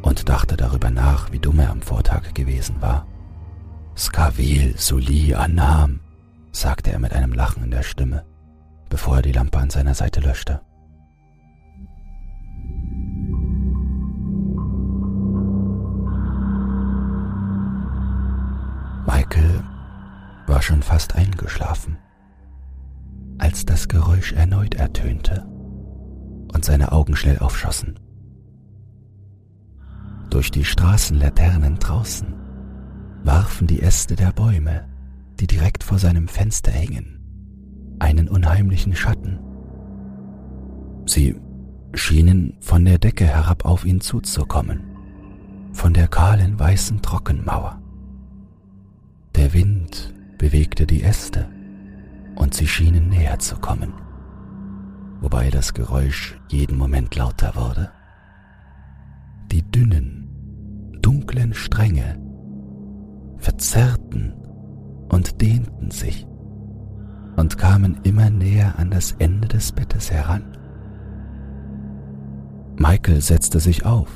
und 0.03 0.29
dachte 0.29 0.57
darüber 0.57 0.91
nach, 0.91 1.33
wie 1.33 1.39
dumm 1.39 1.59
er 1.61 1.71
am 1.71 1.83
Vortag 1.83 2.35
gewesen 2.35 2.77
war. 2.81 3.07
Skavil 3.97 4.75
Suli 4.79 5.35
Anam, 5.35 6.01
sagte 6.53 6.93
er 6.93 6.99
mit 6.99 7.13
einem 7.13 7.33
Lachen 7.33 7.65
in 7.65 7.71
der 7.71 7.83
Stimme, 7.83 8.25
bevor 8.89 9.17
er 9.17 9.23
die 9.23 9.33
Lampe 9.33 9.59
an 9.59 9.71
seiner 9.71 9.95
Seite 9.95 10.21
löschte. 10.21 10.61
Michael 19.13 19.65
war 20.47 20.63
schon 20.63 20.83
fast 20.83 21.17
eingeschlafen, 21.17 21.99
als 23.39 23.67
das 23.67 23.89
Geräusch 23.89 24.33
erneut 24.33 24.75
ertönte 24.77 25.47
und 26.55 26.65
seine 26.65 26.93
Augen 26.93 27.17
schnell 27.17 27.41
aufschossen. 27.41 27.99
Durch 30.31 30.53
die 30.53 30.65
Straßenlaternen 30.65 31.81
draußen 31.81 32.35
warfen 33.25 33.67
die 33.67 33.83
Äste 33.83 34.15
der 34.15 34.31
Bäume, 34.33 34.89
die 35.41 35.49
direkt 35.49 35.83
vor 35.83 35.99
seinem 35.99 36.29
Fenster 36.29 36.71
hingen, 36.71 37.97
einen 37.99 38.29
unheimlichen 38.29 38.95
Schatten. 38.95 39.41
Sie 41.07 41.35
schienen 41.95 42.57
von 42.61 42.85
der 42.85 42.99
Decke 42.99 43.27
herab 43.27 43.65
auf 43.65 43.85
ihn 43.85 44.01
zuzukommen, 44.01 44.85
von 45.73 45.95
der 45.95 46.07
kahlen 46.07 46.61
weißen 46.61 47.03
Trockenmauer. 47.03 47.80
Bewegte 50.41 50.87
die 50.87 51.03
Äste 51.03 51.49
und 52.35 52.55
sie 52.55 52.67
schienen 52.67 53.09
näher 53.09 53.39
zu 53.39 53.57
kommen 53.57 53.93
wobei 55.21 55.51
das 55.51 55.75
Geräusch 55.75 56.39
jeden 56.49 56.79
Moment 56.79 57.15
lauter 57.15 57.55
wurde. 57.55 57.91
Die 59.53 59.63
dünnen, 59.63 60.99
dunklen 61.01 61.55
Stränge 61.55 62.19
verzerrten 63.39 64.35
und 65.09 65.41
dehnten 65.41 65.91
sich 65.91 66.27
und 67.37 67.57
kamen 67.57 68.01
immer 68.03 68.29
näher 68.29 68.79
an 68.79 68.91
das 68.91 69.13
Ende 69.13 69.49
des 69.49 69.73
Bettes 69.73 70.11
heran. 70.11 70.57
Michael 72.77 73.21
setzte 73.21 73.61
sich 73.61 73.85
auf, 73.87 74.11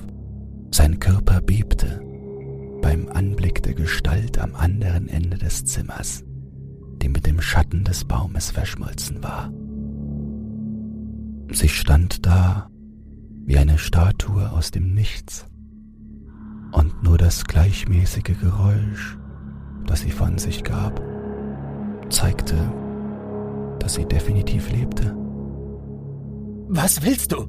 sein 0.71 0.99
Körper 1.01 1.41
bebte 1.41 2.04
beim 2.85 3.09
Anblick 3.09 3.63
der 3.63 3.73
Gestalt 3.73 4.39
am 4.39 4.55
anderen 4.55 5.09
Ende 5.09 5.39
des 5.39 5.65
Zimmers, 5.65 6.23
die 7.01 7.09
mit 7.09 7.27
dem 7.27 7.41
Schatten 7.41 7.83
des 7.83 8.05
Baumes 8.05 8.51
verschmolzen 8.51 9.23
war. 9.23 9.51
Sie 11.51 11.71
stand 11.71 12.27
da 12.27 12.69
wie 13.47 13.57
eine 13.57 13.79
Statue 13.79 14.53
aus 14.53 14.71
dem 14.71 14.93
Nichts 14.93 15.47
und 16.73 17.03
nur 17.03 17.17
das 17.17 17.47
gleichmäßige 17.47 18.39
Geräusch, 18.39 19.17
das 19.87 20.01
sie 20.01 20.11
von 20.11 20.37
sich 20.37 20.63
gab, 20.63 21.01
zeigte, 22.11 22.71
dass 23.79 23.95
sie 23.95 24.05
definitiv 24.05 24.71
lebte. 24.71 25.17
Was 26.69 27.03
willst 27.03 27.33
du? 27.33 27.49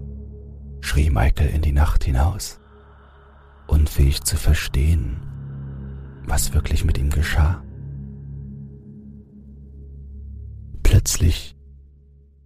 schrie 0.80 1.10
Michael 1.10 1.50
in 1.50 1.62
die 1.62 1.74
Nacht 1.74 2.06
hinaus, 2.06 2.62
unfähig 3.68 4.24
zu 4.24 4.38
verstehen, 4.38 5.18
was 6.26 6.54
wirklich 6.54 6.86
mit 6.86 6.98
ihm 6.98 7.10
geschah. 7.10 7.64
Plötzlich 10.84 11.56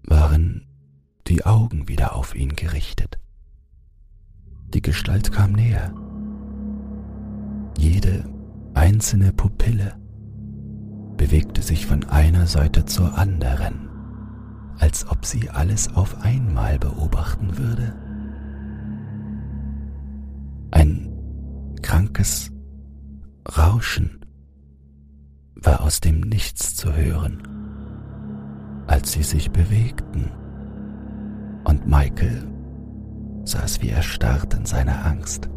waren 0.03 0.67
die 1.27 1.45
Augen 1.45 1.87
wieder 1.87 2.15
auf 2.15 2.35
ihn 2.35 2.55
gerichtet. 2.55 3.19
Die 4.73 4.81
Gestalt 4.81 5.31
kam 5.31 5.53
näher. 5.53 5.93
Jede 7.77 8.29
einzelne 8.73 9.33
Pupille 9.33 9.95
bewegte 11.17 11.61
sich 11.61 11.85
von 11.85 12.05
einer 12.05 12.47
Seite 12.47 12.85
zur 12.85 13.17
anderen, 13.17 13.89
als 14.79 15.07
ob 15.07 15.25
sie 15.25 15.49
alles 15.49 15.93
auf 15.95 16.21
einmal 16.21 16.79
beobachten 16.79 17.57
würde. 17.57 18.08
Ein 20.71 21.09
krankes 21.81 22.51
Rauschen 23.47 24.19
war 25.55 25.81
aus 25.81 25.99
dem 25.99 26.21
Nichts 26.21 26.75
zu 26.75 26.95
hören, 26.95 27.43
als 28.87 29.11
sie 29.11 29.23
sich 29.23 29.51
bewegten 29.51 30.31
und 31.65 31.87
Michael 31.87 32.47
saß 33.43 33.81
wie 33.81 33.89
erstarrt 33.89 34.53
in 34.53 34.65
seiner 34.65 35.05
Angst. 35.05 35.49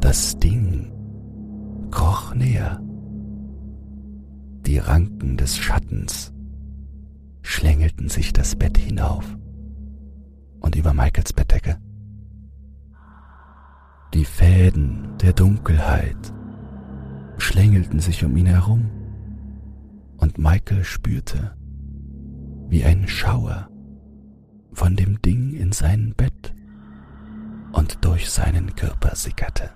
Das 0.00 0.38
Ding 0.38 0.92
kroch 1.90 2.34
näher. 2.34 2.80
Die 4.66 4.78
Ranken 4.78 5.36
des 5.36 5.56
Schattens 5.56 6.32
schlängelten 7.42 8.08
sich 8.08 8.32
das 8.32 8.56
Bett 8.56 8.78
hinauf 8.78 9.36
und 10.60 10.76
über 10.76 10.94
Michaels 10.94 11.32
Bettdecke. 11.32 11.78
Die 14.14 14.24
Fäden 14.24 15.18
der 15.20 15.32
Dunkelheit 15.32 16.32
schlängelten 17.36 17.98
sich 17.98 18.24
um 18.24 18.36
ihn 18.36 18.46
herum 18.46 18.88
und 20.18 20.38
Michael 20.38 20.84
spürte, 20.84 21.56
wie 22.68 22.84
ein 22.84 23.08
Schauer 23.08 23.68
von 24.72 24.94
dem 24.94 25.20
Ding 25.20 25.52
in 25.54 25.72
sein 25.72 26.14
Bett 26.16 26.54
und 27.72 28.04
durch 28.04 28.30
seinen 28.30 28.76
Körper 28.76 29.16
sickerte. 29.16 29.70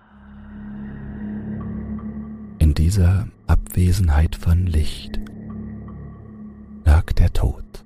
In 2.61 2.75
dieser 2.75 3.27
Abwesenheit 3.49 4.37
von 4.37 4.67
Licht 4.67 5.21
lag 6.85 7.07
der 7.15 7.33
Tod. 7.33 7.85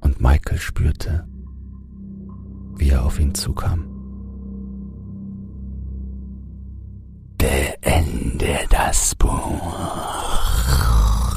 Und 0.00 0.22
Michael 0.22 0.58
spürte, 0.58 1.28
wie 2.78 2.88
er 2.88 3.04
auf 3.04 3.20
ihn 3.20 3.34
zukam. 3.34 3.95
Beende 8.46 8.68
das 8.70 9.12
Buch. 9.16 11.36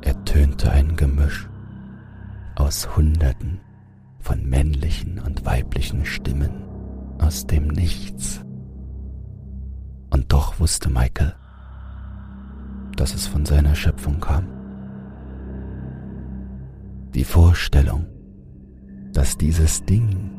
Ertönte 0.00 0.72
ein 0.72 0.96
Gemisch 0.96 1.46
aus 2.54 2.96
Hunderten 2.96 3.60
von 4.18 4.48
männlichen 4.48 5.18
und 5.18 5.44
weiblichen 5.44 6.06
Stimmen 6.06 6.52
aus 7.18 7.46
dem 7.46 7.68
Nichts. 7.68 8.42
Und 10.08 10.32
doch 10.32 10.58
wusste 10.58 10.88
Michael, 10.88 11.34
dass 12.96 13.12
es 13.12 13.26
von 13.26 13.44
seiner 13.44 13.74
Schöpfung 13.74 14.20
kam. 14.20 14.46
Die 17.14 17.24
Vorstellung, 17.24 18.06
dass 19.12 19.36
dieses 19.36 19.84
Ding 19.84 20.30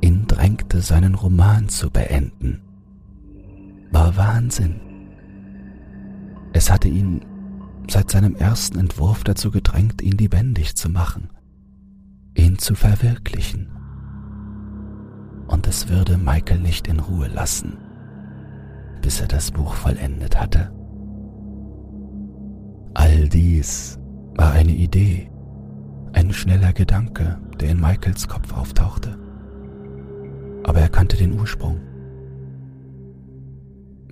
ihn 0.00 0.26
drängte, 0.26 0.80
seinen 0.80 1.14
Roman 1.14 1.68
zu 1.68 1.92
beenden, 1.92 2.71
war 3.92 4.16
Wahnsinn. 4.16 4.80
Es 6.52 6.70
hatte 6.70 6.88
ihn 6.88 7.24
seit 7.88 8.10
seinem 8.10 8.34
ersten 8.34 8.78
Entwurf 8.78 9.24
dazu 9.24 9.50
gedrängt, 9.50 10.02
ihn 10.02 10.16
lebendig 10.16 10.76
zu 10.76 10.88
machen, 10.88 11.30
ihn 12.34 12.58
zu 12.58 12.74
verwirklichen. 12.74 13.68
Und 15.46 15.66
es 15.66 15.88
würde 15.88 16.16
Michael 16.16 16.60
nicht 16.60 16.88
in 16.88 17.00
Ruhe 17.00 17.28
lassen, 17.28 17.76
bis 19.02 19.20
er 19.20 19.28
das 19.28 19.50
Buch 19.50 19.74
vollendet 19.74 20.40
hatte. 20.40 20.72
All 22.94 23.28
dies 23.28 23.98
war 24.36 24.52
eine 24.52 24.72
Idee, 24.72 25.30
ein 26.12 26.32
schneller 26.32 26.72
Gedanke, 26.72 27.38
der 27.60 27.70
in 27.70 27.80
Michaels 27.80 28.28
Kopf 28.28 28.52
auftauchte. 28.52 29.18
Aber 30.64 30.80
er 30.80 30.88
kannte 30.88 31.16
den 31.16 31.38
Ursprung. 31.38 31.80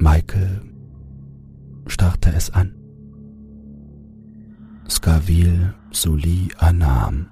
Michael 0.02 0.62
starrte 1.86 2.32
es 2.32 2.48
an. 2.48 2.74
Skavil 4.88 5.74
Suli 5.90 6.48
Anam 6.56 7.28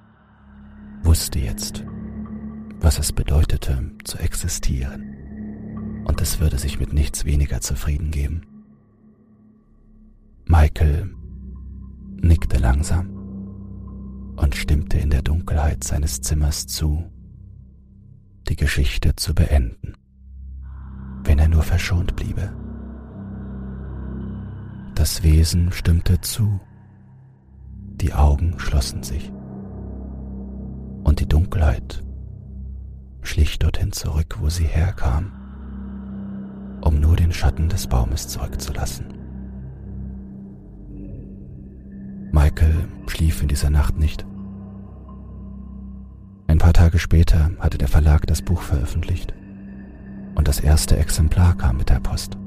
wusste 1.03 1.39
jetzt, 1.39 1.83
was 2.79 2.99
es 2.99 3.11
bedeutete 3.11 3.91
zu 4.05 4.19
existieren. 4.19 6.05
Und 6.05 6.21
es 6.21 6.41
würde 6.41 6.59
sich 6.59 6.79
mit 6.79 6.93
nichts 6.93 7.25
weniger 7.25 7.63
zufrieden 7.63 8.11
geben. 8.11 8.43
Michael 10.45 11.09
nickte 12.21 12.59
langsam 12.59 14.35
und 14.37 14.55
stimmte 14.55 14.99
in 14.99 15.09
der 15.09 15.23
Dunkelheit 15.23 15.85
seines 15.85 16.21
Zimmers 16.21 16.67
zu, 16.67 17.11
die 18.47 18.57
Geschichte 18.57 19.17
zu 19.17 19.35
beenden, 19.35 19.95
wenn 21.29 21.39
er 21.39 21.49
nur 21.49 21.63
verschont 21.63 22.17
bliebe. 22.17 22.51
Das 24.95 25.23
Wesen 25.23 25.73
stimmte 25.73 26.23
zu, 26.23 26.59
die 28.01 28.15
Augen 28.15 28.59
schlossen 28.59 29.03
sich 29.03 29.31
und 31.05 31.21
die 31.21 31.29
Dunkelheit 31.29 32.03
schlich 33.21 33.59
dorthin 33.59 33.93
zurück, 33.93 34.39
wo 34.41 34.49
sie 34.49 34.65
herkam, 34.65 35.33
um 36.81 36.99
nur 36.99 37.15
den 37.15 37.33
Schatten 37.33 37.69
des 37.69 37.89
Baumes 37.89 38.29
zurückzulassen. 38.29 39.13
Michael 42.33 42.89
schlief 43.07 43.43
in 43.43 43.49
dieser 43.49 43.69
Nacht 43.69 43.99
nicht. 43.99 44.25
Ein 46.47 46.59
paar 46.59 46.73
Tage 46.73 46.99
später 46.99 47.51
hatte 47.59 47.77
der 47.77 47.89
Verlag 47.89 48.27
das 48.27 48.41
Buch 48.41 48.63
veröffentlicht 48.63 49.35
und 50.39 50.47
das 50.47 50.61
erste 50.61 50.97
Exemplar 50.97 51.57
kam 51.57 51.79
mit 51.79 51.91
der 51.91 51.99
Post. 51.99 52.39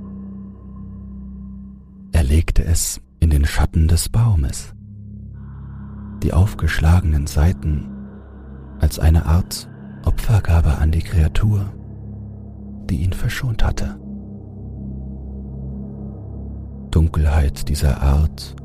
Er 2.13 2.23
legte 2.23 2.63
es 2.63 3.01
in 3.19 3.30
den 3.30 3.43
Schatten 3.43 3.89
des 3.89 4.08
Baumes, 4.08 4.73
die 6.23 6.32
aufgeschlagenen 6.32 7.27
Seiten 7.27 7.89
als 8.80 8.97
eine 8.97 9.25
Art 9.25 9.69
Opfergabe 10.06 10.77
an 10.77 10.93
die 10.93 11.01
Kreatur, 11.01 11.65
die 12.89 13.01
ihn 13.01 13.12
verschont 13.12 13.62
hatte. 13.62 13.99
Dunkelheit 16.91 17.67
dieser 17.67 18.01
Art 18.01 18.56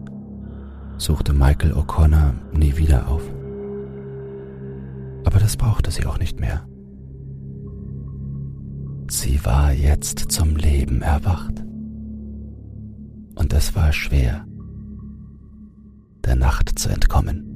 suchte 0.98 1.32
Michael 1.32 1.72
O'Connor 1.72 2.34
nie 2.52 2.76
wieder 2.76 3.08
auf. 3.08 3.22
Aber 5.24 5.40
das 5.40 5.56
brauchte 5.56 5.90
sie 5.90 6.06
auch 6.06 6.20
nicht 6.20 6.38
mehr. 6.38 6.64
Sie 9.08 9.44
war 9.44 9.72
jetzt 9.72 10.30
zum 10.30 10.56
Leben 10.56 11.02
erwacht. 11.02 11.62
Und 13.34 13.52
es 13.52 13.74
war 13.74 13.92
schwer, 13.92 14.46
der 16.24 16.36
Nacht 16.36 16.78
zu 16.78 16.88
entkommen. 16.88 17.55